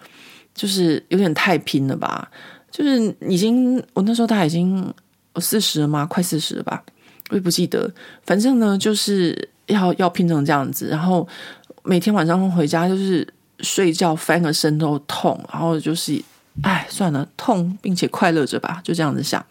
[0.54, 2.30] 就是有点太拼了吧？
[2.70, 4.94] 就是已经，我那时候他已经
[5.38, 6.06] 四十了吗？
[6.06, 6.84] 快四十了吧？
[7.30, 7.90] 我也不记得。
[8.24, 11.28] 反正呢，就是要要拼成这样子，然后
[11.84, 13.28] 每天晚上回家就是
[13.60, 16.22] 睡觉翻个身都痛，然后就是，
[16.64, 19.44] 哎，算了，痛并且快乐着吧，就这样子想。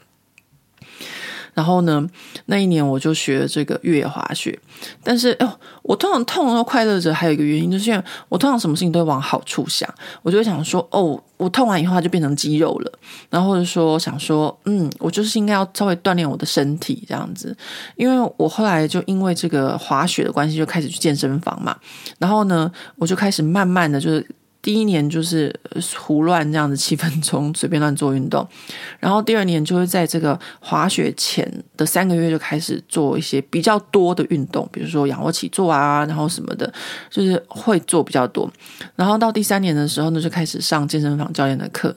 [1.58, 2.08] 然后呢，
[2.46, 4.56] 那一年我就学了这个越野滑雪，
[5.02, 9.92] 但是哦，我通常痛又快乐着，还有一个原因就是我通常什么事情都会往好处想，
[10.22, 12.92] 我就会想说，哦，我痛完以后它就变成肌肉了，
[13.28, 17.56] 然后或者说想说，嗯，我就是应该要稍微锻炼我的身体这样子，
[17.96, 21.76] 因为我后来就因为这个滑雪的关系，就开始去健身房嘛，
[22.20, 24.24] 然后呢，我就开始慢慢的就是。
[24.60, 25.54] 第一年就是
[25.96, 28.46] 胡乱这样子，七分钟随便乱做运动，
[28.98, 36.70] 然后第二年就会在这个滑雪前的三个月就开始做一些比较多的运动，比如说仰卧起坐啊，然后什么的，
[37.08, 38.50] 就是会做比较多。
[38.96, 41.94] 然后到第三年的时候呢，就开始上健身房教练的课。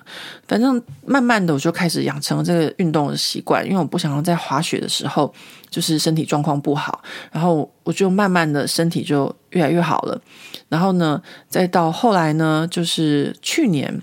[0.48, 5.34] 反正慢慢的我就开始养成了这个运动的习惯，因为我不想要在滑雪的时候
[5.72, 7.02] 就是身体状况不好，
[7.32, 10.22] 然后我就慢慢的身体就越来越好了。
[10.68, 14.02] 然后呢，再到后来呢，就是去年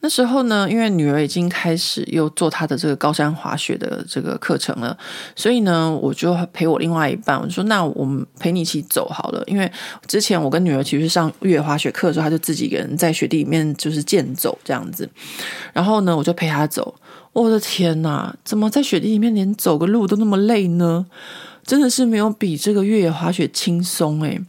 [0.00, 4.98] 那时候呢，因为女儿已经开始又做她的这个高山滑雪的这个课程了，
[5.36, 9.40] 所以呢，我就陪我另外一半，我说那我们陪你一起走好了。
[9.46, 9.70] 因为
[10.08, 15.08] 之前我跟女儿其实上越野滑雪课的时候，她就自己一个人在雪地里面就是健走这样子。
[15.72, 16.92] 然后呢，我就陪她走。
[17.32, 21.06] 我的天哪，怎么在雪地里面连走个路都那么累呢？
[21.64, 24.40] 真的是没有比这个越野滑雪轻松诶。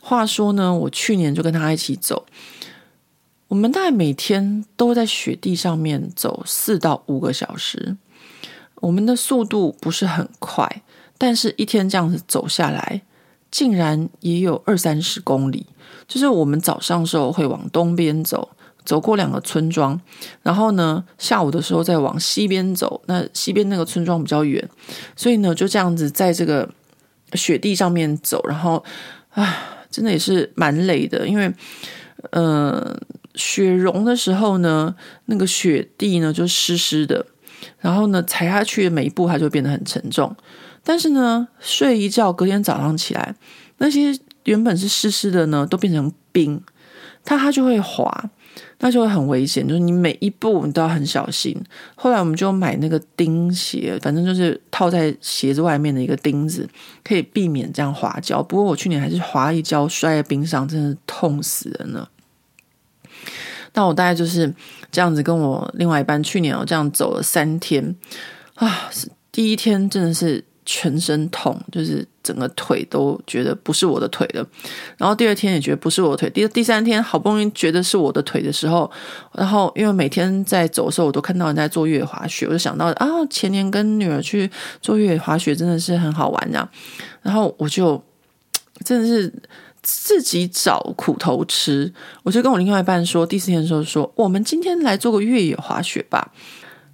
[0.00, 2.26] 话说呢，我去年就跟他一起走，
[3.48, 7.96] 我们大概每天都在雪地上面走四到五个小时。
[8.76, 10.82] 我们的速度不是很快，
[11.16, 13.02] 但是一天这样子走下来，
[13.50, 15.66] 竟然也有二三十公里。
[16.06, 18.50] 就是我们早上时候会往东边走。
[18.88, 20.00] 走过两个村庄，
[20.42, 23.02] 然后呢，下午的时候再往西边走。
[23.04, 24.66] 那西边那个村庄比较远，
[25.14, 26.66] 所以呢，就这样子在这个
[27.34, 28.42] 雪地上面走。
[28.48, 28.82] 然后，
[29.32, 31.52] 啊，真的也是蛮累的，因为，
[32.30, 32.98] 呃，
[33.34, 34.94] 雪融的时候呢，
[35.26, 37.26] 那个雪地呢就湿湿的，
[37.80, 40.34] 然后呢，踩下去的每一步它就变得很沉重。
[40.82, 43.34] 但是呢，睡一觉，隔天早上起来，
[43.76, 46.62] 那些原本是湿湿的呢，都变成冰，
[47.22, 48.30] 它它就会滑。
[48.80, 51.60] 那就会很危险，就是你每一步你都要很小心。
[51.96, 56.68] 后来我们就买那个钉鞋，反正就是套在鞋子外面的一个钉子，
[57.02, 58.42] 可以避免这样滑跤。
[58.42, 62.08] 不过我去年还是滑一跤，摔在冰上，真的痛死人了。
[63.74, 64.54] 那我大概就是
[64.92, 67.96] 这样子，跟我另外一半去年我这样走了三天
[68.54, 68.90] 啊，
[69.32, 70.44] 第一天真的是。
[70.70, 74.46] 全身痛，就是整个腿都觉得不是我的腿了。
[74.98, 78.90] 然后第二天也觉得不是我的腿，第第三天好不容易觉得是我的腿的时候，
[79.32, 84.50] 然后因为每天在走的时候，我都看到人在做越野滑雪，我就想到啊，前年跟女儿去
[84.82, 86.68] 做越野滑雪真的是很好玩啊。
[87.22, 88.04] 然后我就
[88.84, 89.32] 真的是
[89.82, 91.90] 自己找苦头吃，
[92.24, 96.30] 我就跟我另外一半说，第四天的时候说，我们今天来做个越野滑雪吧。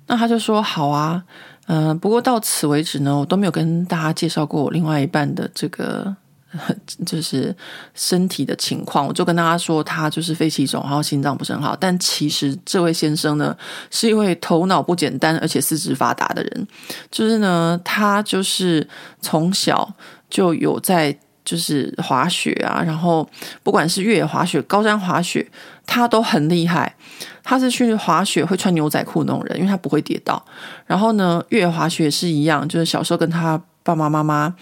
[0.06, 1.24] 那他就说好啊。
[1.66, 6.14] 嗯、不过到此为止呢，我都没有跟大家介绍过我另外一半的这个
[7.06, 7.54] 就是
[7.94, 9.06] 身体的情况。
[9.06, 11.74] 我就跟大家说，他就是肺气肿，然后心脏不是很好。
[11.74, 13.56] 但其实这位先生呢，
[13.90, 16.68] 是一位头脑不简单而且四肢发达的人。
[17.10, 18.86] 就是呢，他就是
[19.20, 19.90] 从小
[20.28, 23.28] 就有在就是滑雪啊，然后
[23.62, 25.46] 不管是越野滑雪、高山滑雪，
[25.86, 26.94] 他都很厉害。
[27.42, 30.42] 他是去滑雪会穿牛仔裤那种人，因为他不会跌倒。
[30.86, 34.54] 然后呢，越野滑雪是一样，就是小时候跟他爸爸妈妈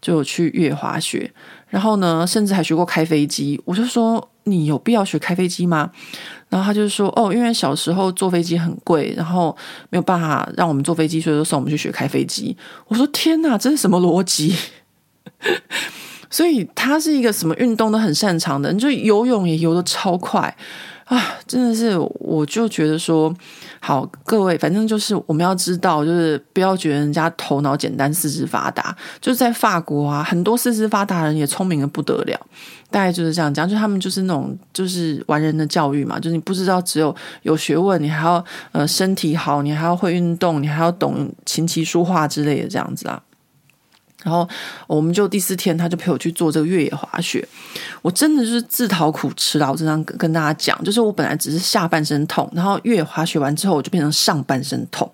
[0.00, 1.32] 就有去越野滑雪，
[1.68, 3.60] 然后呢，甚至还学过开飞机。
[3.64, 5.90] 我就说，你有必要学开飞机吗？
[6.48, 9.54] 然后他就说哦，因为小时候坐飞机很贵，然后
[9.90, 12.56] 没有办法让我们坐飞机，所以就送我们去学开飞机。
[12.86, 14.54] 我说天哪，这是什么逻辑？
[16.30, 20.54] 所以他是一个什么运动都很擅长的，你就游泳也游得超快。
[21.04, 23.34] 啊，真的是，我就觉得说，
[23.80, 28.94] 好，各位，反正就是我们要知道，就是不要觉得人家头脑简单、四肢发达。
[29.18, 32.38] 就是在法国啊，很多四肢发达人也聪明的不得了。
[32.90, 43.18] 大概就是这样讲，就他们就是那种就是完人的教育嘛，就是你不知道只有有学问，你还要呃身体好，你还要会运动，你还要懂琴棋书画之类的这样子啊。
[44.24, 44.48] 然后
[44.86, 47.46] 我们就第四天，他就陪我去做这个越野滑雪。
[48.02, 49.70] 我真的就是自讨苦吃了。
[49.70, 55.08] 我经常跟跟大家讲，就是我本来只是下半身痛，然后越野滑雪完之后，我就变成上半身痛，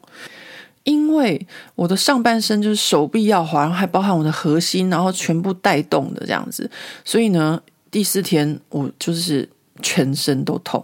[0.85, 6.71] 因为我的上半身就是手臂要滑，然后还包含我的核心，然后全部带动的这样子。
[7.05, 9.49] 所以呢，第四天我就是
[9.83, 10.83] 全身都痛。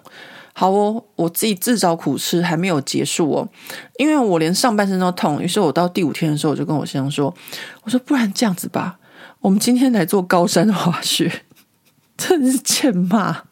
[0.53, 3.49] 好哦，我自己自找苦吃，还没有结束哦，
[3.99, 5.43] 因为我连上半身都痛。
[5.43, 7.35] 于是我到第五天的时候，我就跟我先生说
[7.85, 8.99] ：“我说不然这样子吧，
[9.41, 11.45] 我们今天来做高山滑雪。
[12.19, 13.45] ”真是欠骂。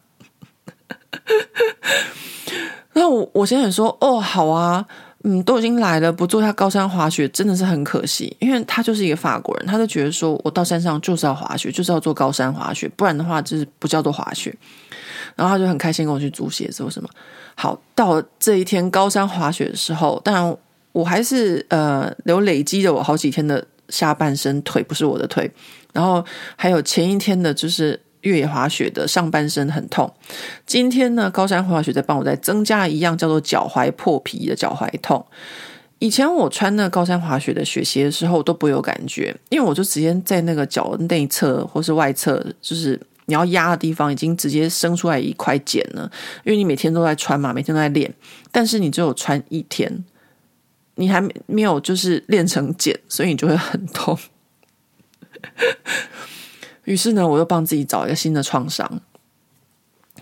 [2.93, 4.85] 那我我先生说：“哦，好啊，
[5.23, 14.55] 嗯，都已经来了，不做下高山滑雪真的是很可惜。”因为他就是一个法国人，他就觉得说我到山上就是要滑雪，就是要做高山滑雪，不然的话就是不叫做滑雪。
[15.39, 17.07] 然后他就很开心跟我去租鞋子或什么。
[17.55, 20.57] 好，到这一天高山滑雪的时候，当然
[20.91, 25.49] 我还是呃有累积着我好几天的下半身腿不是我的腿，
[25.93, 26.21] 然后
[26.57, 30.11] 还有前一天的就是越野滑雪的上半身很痛。
[30.65, 35.25] 今天呢，高山滑雪在帮我再增加一样叫做脚踝破皮的脚踝痛。
[35.99, 42.97] 以前我穿那高山滑雪的雪鞋的时候都不会有感觉，因为我就直接在那个脚内侧或是外侧，就是
[43.29, 46.11] 你要压的地方已经直接生出来一块茧了。
[46.43, 48.11] 因为你每天都在穿嘛，每天都在练，
[48.51, 50.03] 但是你只有穿一天，
[50.95, 54.17] 你还没有就是练成茧，所以你就会很痛。
[56.85, 58.99] 于是呢，我又帮自己找一个新的创伤。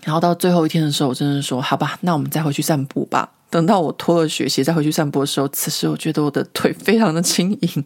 [0.04, 7.84] 然后到最后一天的时候，我真的说：“好吧，那我们再回去散步吧。”等到我脱了雪鞋再回去散步的时候，此时我觉得我的腿非常的轻盈。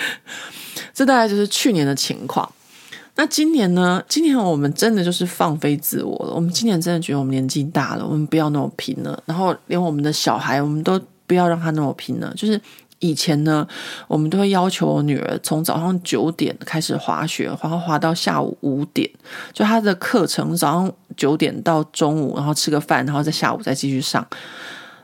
[0.94, 2.50] 这大概就是去年的情况。
[3.16, 4.02] 那今年呢？
[4.08, 6.32] 今年我们真的就是放飞自我了。
[6.32, 9.22] 我们今年真的觉得我们年纪大了，我们不要那么拼了。
[9.26, 12.32] 然后连我们的小孩，我们都不要让他那么拼了。
[12.36, 12.60] 就是。
[12.98, 13.68] 以前呢，
[14.08, 19.08] 我们都会要求我女儿从早上九点开始滑雪，然后滑到下午五点。
[19.52, 24.26] 就她的课程早上九点到中午，然后吃个饭，然后在下午再继续上。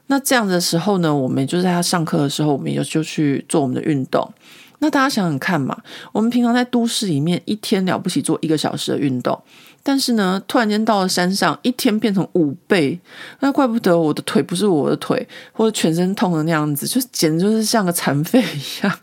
[0.07, 4.27] 那这样的时候呢，我们就在她上课的时候，我们也就去做我们的运动。
[4.83, 5.81] 那大家想想看嘛，
[6.11, 9.41] 我们平常在都市里面一天了不起做一个小时的运动。
[9.85, 12.99] 但是呢，突然间到了山上，一天变成五倍，
[13.39, 18.99] 那怪不得我的腿不是我的腿，或者全身痛的那样子，就简直就是像个残废一样，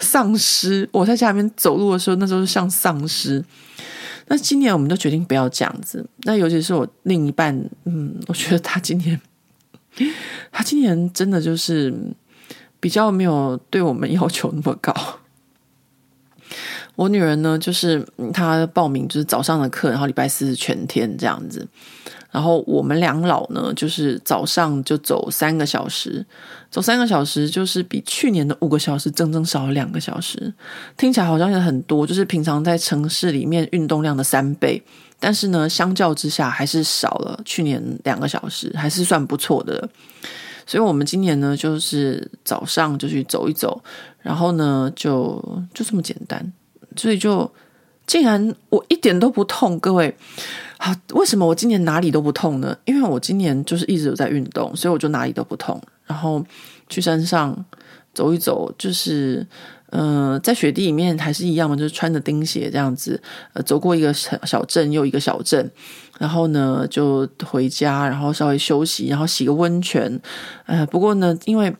[0.00, 0.88] 丧尸。
[0.90, 3.44] 我在家里面走路的时候，那时候像丧尸。
[4.28, 6.04] 那今年我们就决定不要这样子。
[6.24, 7.54] 那尤其是我另一半，
[7.84, 9.20] 嗯，我觉得他今年，
[10.50, 11.94] 他今年真的就是
[12.80, 14.94] 比较没有对我们要求那么高。
[16.96, 21.66] 我女儿呢，就是她报名就是早上的课，然后礼拜四全天这样子。
[22.30, 26.24] 然后我们两老呢，就是早上就走三个小时，
[26.70, 30.52] 走三个小时就是比去年的五个小时整整少了两个小时。
[30.96, 34.82] 听起来好像也很多，就是平常在城市里面运动量的三倍，
[35.18, 39.88] 但是呢，相较之下还是少了去年两个小时，还是算不错的。
[40.68, 43.82] 所以，我们今年呢，就是早上就去走一走，
[44.20, 45.42] 然后呢，就
[45.72, 46.52] 就这么简单。
[46.94, 47.50] 所以就
[48.06, 50.14] 竟然我一点都不痛，各位，
[50.78, 52.76] 好，为什么我今年哪里都不痛呢？
[52.84, 55.80] 因为我今年就是一直有在运动，所以我就哪里都不痛。
[56.04, 56.44] 然后
[56.90, 57.64] 去山上
[58.12, 59.46] 走一走，就是
[59.90, 63.18] 嗯、在雪地里面还是一样嘛，就是穿着钉鞋这样子，
[63.54, 65.70] 呃，走过一个小小镇又一个小镇，
[66.18, 70.20] 然后呢就回家，然后稍微休息，然后洗个温泉。
[70.66, 71.74] 呃，不过呢，因为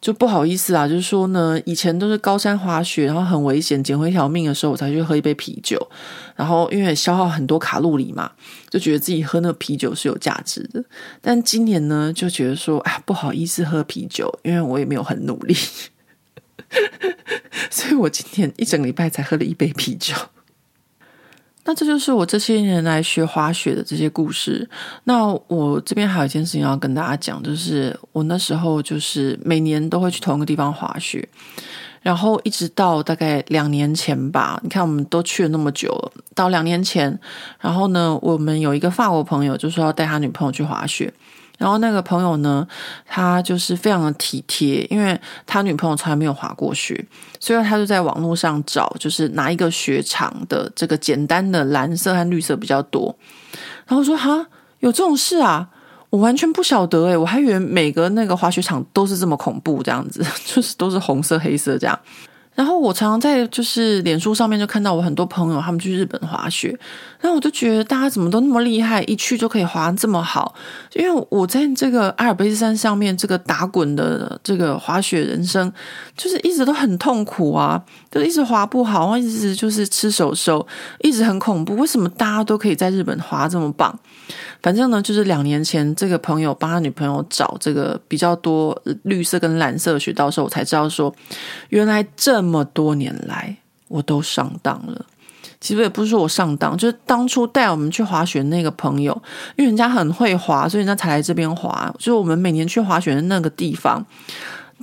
[0.00, 5.76] 就不好意思啊，就是说呢，以前都是高山滑雪，然后很危险，捡回一条命的时候，我才去喝一杯啤酒。
[6.36, 8.30] 然后因为消耗很多卡路里嘛，
[8.68, 10.84] 就觉得自己喝那个啤酒是有价值的。
[11.20, 15.56] 但今年呢，就觉得说，哎，不好意思喝啤酒，因为我也没有很努力，
[17.70, 20.14] 所以我今天一整礼拜才喝了一杯啤酒。
[21.66, 24.66] 那这就是我这些年来学滑雪的这些故事。
[25.02, 31.28] 那我这边还有一件事情要跟大家讲，就是我那时候就是每年都会去同一个地方滑雪，
[32.02, 34.60] 然后一直到大概两年前吧。
[34.62, 37.18] 你看，我们都去了那么久了，到两年前，
[37.58, 41.12] 然后呢，我们有一个法国朋友就说要带他女朋友去滑雪。
[41.56, 42.66] 然后那个朋友呢，
[43.06, 47.02] 他就是非常的体贴，因为他女朋友从来没有滑过雪，
[47.40, 53.16] 所以他就在网络上找，就是哪一个雪场的这个简单的蓝色和绿色比较多。
[53.86, 54.46] 然后说哈，
[54.80, 55.68] 有这种事啊，
[56.10, 61.98] 我完全不晓得诶，我还以为每个那个滑雪场都是这么恐怖这样子， 就是都是红色黑色这样。
[62.54, 66.74] 然后我常常在就是脸书上面就看到我很多朋友他们去日本滑雪，
[67.26, 70.54] 然后我就觉得大家怎么都那么厉害，一去就可以滑这么好。
[70.94, 75.72] 因为我在这个阿尔卑斯山上面这个打滚的这个滑雪人生，
[76.16, 77.82] 就是一直都很痛苦啊，
[78.12, 80.64] 就一直滑不好，然后一直就是吃手手，
[81.00, 81.74] 一直很恐怖。
[81.74, 83.98] 为什么大家都可以在日本滑这么棒？
[84.62, 91.12] 反正呢，就是两年前这个朋友帮他女朋友找这个比较多绿色跟蓝色的雪道时候，我才知道说，
[91.70, 93.56] 原来这么多年来
[93.88, 95.04] 我都上当了。
[95.60, 99.12] 其实也不是说我上当，就是当初带我们去滑雪那个朋友，
[99.56, 101.92] 因为人家很会滑，所以人家才来这边滑。
[101.98, 104.04] 就是我们每年去滑雪的那个地方，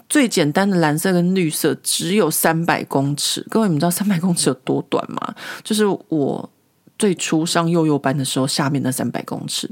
[0.07, 3.45] 最简单的蓝色跟绿色只有三百公尺。
[3.49, 5.33] 各位，你们知道三百公尺有多短吗？
[5.63, 6.49] 就是我。
[6.95, 9.69] 最初上幼幼班的时候，下面那三百公尺，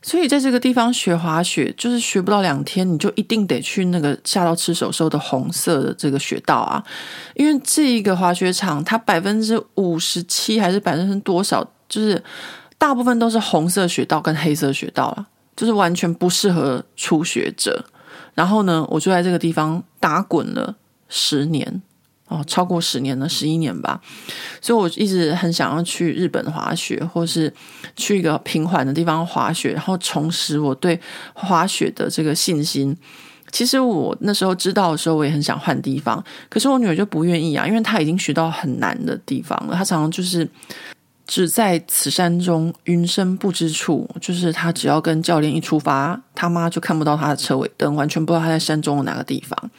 [0.00, 6.82] 所以在这个地方学滑雪，就是学不到两天，你就一定得去那个下到吃手手的红色的这个雪道啊，
[7.34, 12.22] 因为这一个滑雪场，它百分之五十七还是百分之多少，就是
[12.78, 15.26] 大部分都是红色雪道跟黑色雪道啊，
[15.56, 17.84] 就是完全不适合初学者。
[18.34, 20.76] 然后呢，我就在这个地方打滚了
[21.08, 21.82] 十年。
[22.28, 24.00] 哦，超过十年了，十一年吧。
[24.60, 27.52] 所以我一直很想要去日本滑雪，或是
[27.96, 31.00] 去一个平缓的地方滑雪，然后重拾我对
[31.34, 32.96] 滑雪的这个信心。
[33.50, 39.74] 其实我那时候知道的时候，我也很想换地方，可是我女儿就不愿意啊，因为她已经学到很难的地方了。
[39.74, 40.46] 她常常就是
[41.28, 44.10] 只在此山中，云深不知处。
[44.20, 49.70] 就是他只要跟教练一出发，他妈就看不到他的车尾灯，完全不知道他在山中的哪个地方。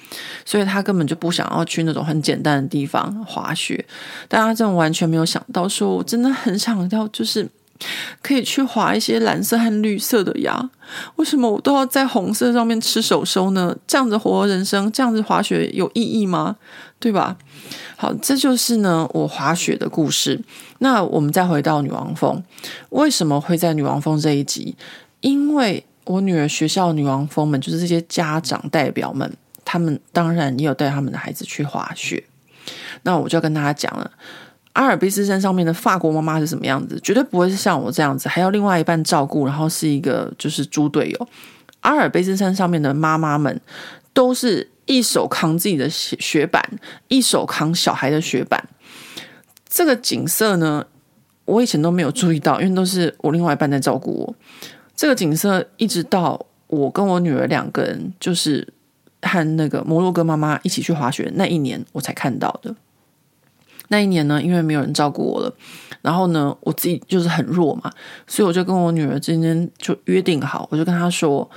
[0.45, 3.83] 所以他根本就不想要去那种很简单的地方滑雪。
[4.29, 7.49] 但他这种完全没有想到，说我真的很想要，就是。
[8.21, 10.69] 可以去滑一些蓝色和绿色的呀？
[11.15, 13.75] 为什么我都要在红色上面吃手收呢？
[13.87, 16.57] 这样子活人生，这样子滑雪有意义吗？
[16.99, 17.37] 对吧？
[17.95, 20.41] 好，这就是呢我滑雪的故事。
[20.79, 22.43] 那我们再回到女王峰，
[22.89, 24.75] 为什么会在女王峰这一集？
[25.21, 29.31] 因为我女儿学校女王峰们，就是这些家长代表们，
[29.63, 32.23] 他们当然也有带他们的孩子去滑雪。
[33.03, 34.11] 那我就要跟大家讲了。
[34.73, 36.97] 阿尔卑斯山上面的法国妈妈是什么样子？
[37.03, 41.27] 绝对不会是像我这样子，还要另外一半照顾，然后是一个就是猪队友。
[41.81, 43.59] 阿尔卑斯山上面的妈妈们
[44.13, 46.63] 都是一手扛自己的雪板，
[47.07, 48.63] 一手扛小孩的雪板。
[49.67, 50.85] 这个景色呢，
[51.45, 54.35] 我以前都没有注意到，因为都是我另外一半在照顾我。
[54.95, 58.67] 这个景色一直到我跟我女儿两个人，就是
[59.21, 62.75] 和那个摩洛哥妈妈一起去滑雪那一年，我才看到的。
[63.91, 65.51] 那一年呢，因为没有人照顾我了，
[66.01, 67.91] 然后呢，我自己就是很弱嘛，
[68.27, 71.49] 所以我就跟我女儿之间就约定好，我就跟她说：“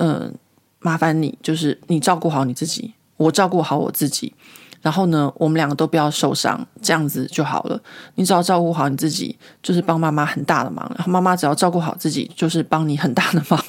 [0.00, 0.34] 嗯、
[0.80, 4.32] 麻烦你，就是你照顾好你自己，我照顾好我自己，
[4.80, 7.78] 然后呢，我们两个都不要受伤，这样子就好了。
[8.14, 13.62] 你只要照顾好你自己，就是帮妈妈很大的忙，然后妈妈只要照顾好自己，就是帮你很大的忙。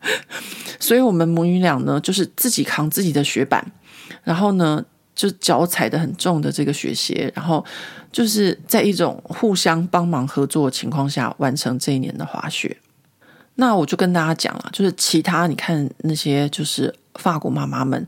[0.78, 3.72] 所以，我们母女俩呢，就是自己扛自己的雪板，
[4.22, 4.84] 然后呢。”
[5.14, 7.64] 就脚踩的很重的这个雪鞋，然后
[8.10, 12.76] 就是在一种互相帮忙合作的情况下完成这一年的滑雪。
[13.56, 18.06] 那我就跟大家讲了，就是其他你看那些就是法国妈妈们。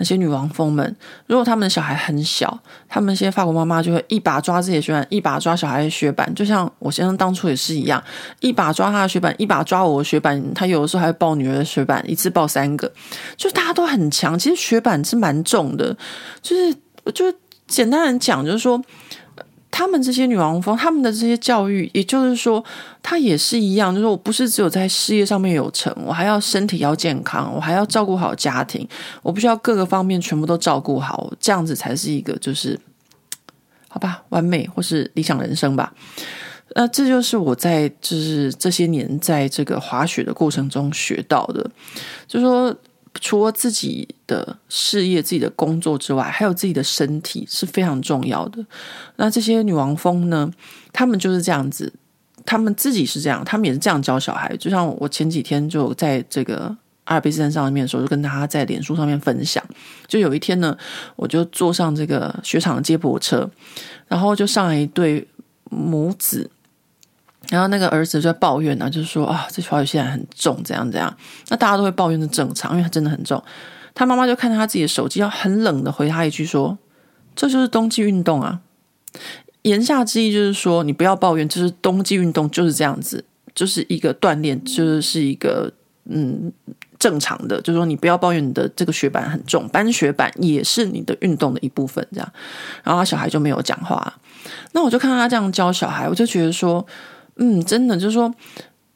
[0.00, 2.56] 那些女王蜂们，如果他们的小孩很小，
[2.88, 8.00] 他们那些法国妈妈就会一把抓自己的雪板，一把抓小孩的雪板，就像我先生当初也是一样，
[8.38, 10.40] 一把抓他的雪板，一把抓我的雪板。
[10.54, 12.88] 他有的时候还会抱女儿的雪板，一次抱三个，
[13.36, 14.38] 就大家都很强。
[14.38, 15.96] 其实雪板是蛮重的，
[16.40, 16.72] 就是
[17.02, 17.24] 我就
[17.66, 18.80] 简单的讲，就是说。
[19.70, 22.64] 他们这些女王蜂，他们的这些教育，也就是说，
[23.02, 28.88] 他也是一样，就是我不是只有在事业上面有成，我还要身体要健康，我还要照顾好家庭，
[29.22, 32.78] 我必须要各个方面全部都照顾好，这样子才是一个就是
[33.88, 35.92] 好吧，完美或是理想人生吧。
[36.74, 41.70] 那这就是我在就是这些年在这个滑雪的过程中学到的，
[42.26, 42.74] 就是说。
[43.20, 48.64] 除了自己的事业、自己的工作之外，还有自己的身体是非常重要的。
[49.16, 50.50] 那这些女王蜂呢？
[50.92, 51.92] 他们就是这样子，
[52.46, 54.56] 他们自己是这样，他们也是这样教小孩。
[54.56, 56.74] 就像我前几天就在这个
[57.04, 59.62] 阿尔卑斯山上面的时候，就跟大家在脸书上面分享。
[60.06, 60.76] 就有一天呢，
[61.16, 63.48] 我就坐上这个雪场的接驳车，
[64.06, 65.26] 然后就上来一对
[65.70, 66.50] 母子。
[67.50, 71.16] 然后那个儿子就在抱怨呢、啊，就是说啊，这滑雪现在很重，怎样怎样。
[71.48, 73.42] 那大家都会抱怨的正常，因为他真的很重。
[73.94, 76.76] 他妈妈就看着他自己的手机，要很冷的回他一句说
[77.34, 78.60] ：“这就是冬季运动啊。”
[79.62, 85.72] 言下之意就是说，你不要抱怨，就是冬季运动就是这样子，就是一个锻炼，就是一个
[86.04, 86.52] 嗯
[86.98, 87.60] 正常的。
[87.62, 92.06] 就是说，你不要抱怨你的这个雪板很重，搬雪板也是你的运动的一部分。
[92.12, 92.32] 这样，
[92.84, 94.14] 然后他小孩就没有讲话。
[94.72, 96.86] 那我就看他这样教小孩，我就觉得说。
[97.38, 98.32] 嗯，真的就是说，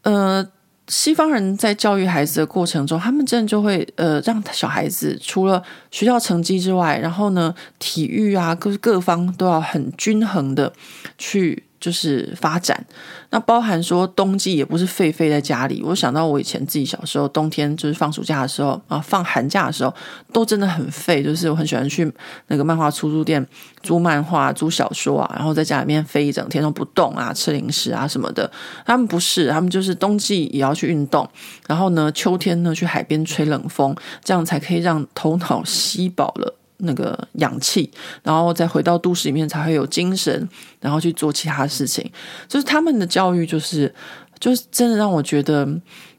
[0.02, 0.46] 呃，
[0.88, 10.72] 西方人在教育孩子的过程中，他们真的就会呃，让小孩子除了学校成绩之外，然后呢，体育啊，各各方都要很均衡的
[11.16, 11.64] 去。
[11.82, 12.86] 就是发展，
[13.30, 15.82] 那包含说冬季也不是废废在家里。
[15.84, 19.92] 我想到我以前自己小时候，冬天就是放暑假的时候啊，放寒假的时候，
[20.32, 21.24] 都真的很废。
[21.24, 22.08] 就是我很喜欢去
[22.46, 23.44] 那个漫画出租店
[23.82, 28.48] 租漫画、租小说啊，然后在家里面废一整天都不动啊，吃零食啊什么的。
[28.86, 31.28] 他们不是，他们就是冬季也要去运动，
[31.66, 33.92] 然后呢，秋天呢去海边吹冷风，
[34.22, 36.54] 这样才可以让头脑吸饱了。
[36.82, 37.90] 那个氧气，
[38.22, 40.48] 然后再回到都市里面才会有精神，
[40.80, 42.10] 然后去做其他事情。
[42.46, 43.92] 就是他们的教育，就是
[44.38, 45.66] 就是真的让我觉得，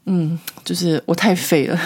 [0.06, 1.78] 嗯，就是我太废了。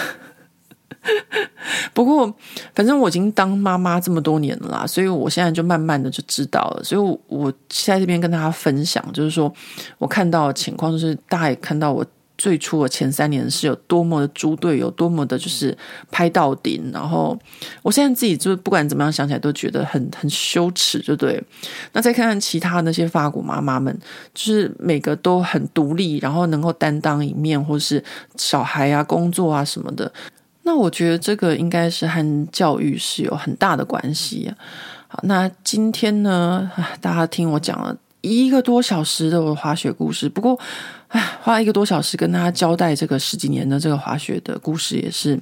[1.93, 2.33] 不过，
[2.75, 6.83] 反正我已经当妈妈这么多年了，所以我现在就慢慢的就知道了。
[6.83, 9.51] 所以我在这边跟大家分享，就是说
[9.97, 12.05] 我看到的情况，就是大家也看到我
[12.39, 15.77] 最初的前三年是有多么的猪队友，多么的就是
[16.09, 16.89] 拍到顶。
[16.93, 17.37] 然后
[17.81, 21.43] 我现在自己就不管怎么样想起来都觉得很很羞耻，就对。
[21.91, 23.93] 那再看看其他那些法国妈妈们，
[24.33, 28.01] 就是每个都很独立，然后能够担当一面，或是
[28.37, 30.09] 小孩啊、工作啊什么的。
[30.63, 34.49] 那我觉得这个应该是和教育是有很大的关系。
[35.09, 36.71] 好，那今天呢，
[37.01, 40.57] 大家听我讲了一个多小时的我的滑雪故事，不过。
[41.09, 45.39] 哎，花一个多小时跟大家交代这个十几年的这个滑雪的故事，也是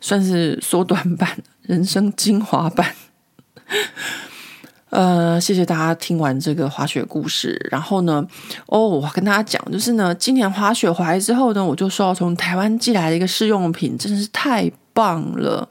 [0.00, 2.94] 算是缩短版、人生精华版。
[4.90, 7.60] 呃，谢谢大家听完这个滑雪故事。
[7.70, 8.26] 然后呢，
[8.66, 15.68] 哦，我跟大家讲，就是呢，今年滑雪回来之后呢，我就收到从台湾寄来的一个试用品，真的是太棒了。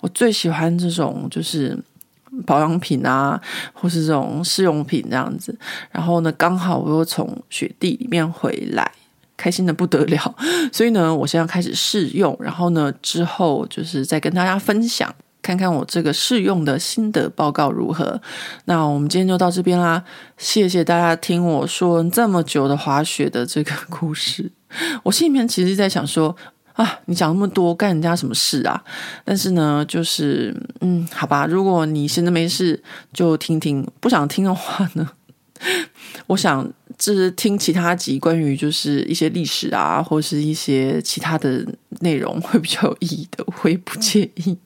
[0.00, 1.78] 我最喜欢这种，就是。
[2.46, 3.40] 保养品啊，
[3.72, 5.56] 或是这种试用品这样子，
[5.90, 8.90] 然后呢，刚好我又从雪地里面回来，
[9.36, 10.34] 开心的不得了，
[10.72, 18.20] 所以呢，我现在开始试用，然后呢，之后就是再跟大家分享，看看我这个试用的心得报告如何。
[18.66, 20.02] 那我们今天就到这边啦，
[20.36, 24.50] 谢谢大家听我说这么久的滑雪的这个故事，
[25.04, 26.36] 我心里面其实在想说。
[26.78, 28.80] 啊，你讲那么多，干人家什么事啊？
[29.24, 32.80] 但是呢，就是嗯，好吧，如果你闲着没事，
[33.12, 35.10] 就听听；不想听的话呢，
[36.28, 36.64] 我想
[36.96, 41.66] 就是听其他集关于就是一些历史啊，或是一些其他的
[41.98, 44.56] 内容会比较有意义的，我也不介意。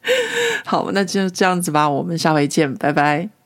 [0.64, 3.41] 好，那就这样子吧，我们下回见，拜拜。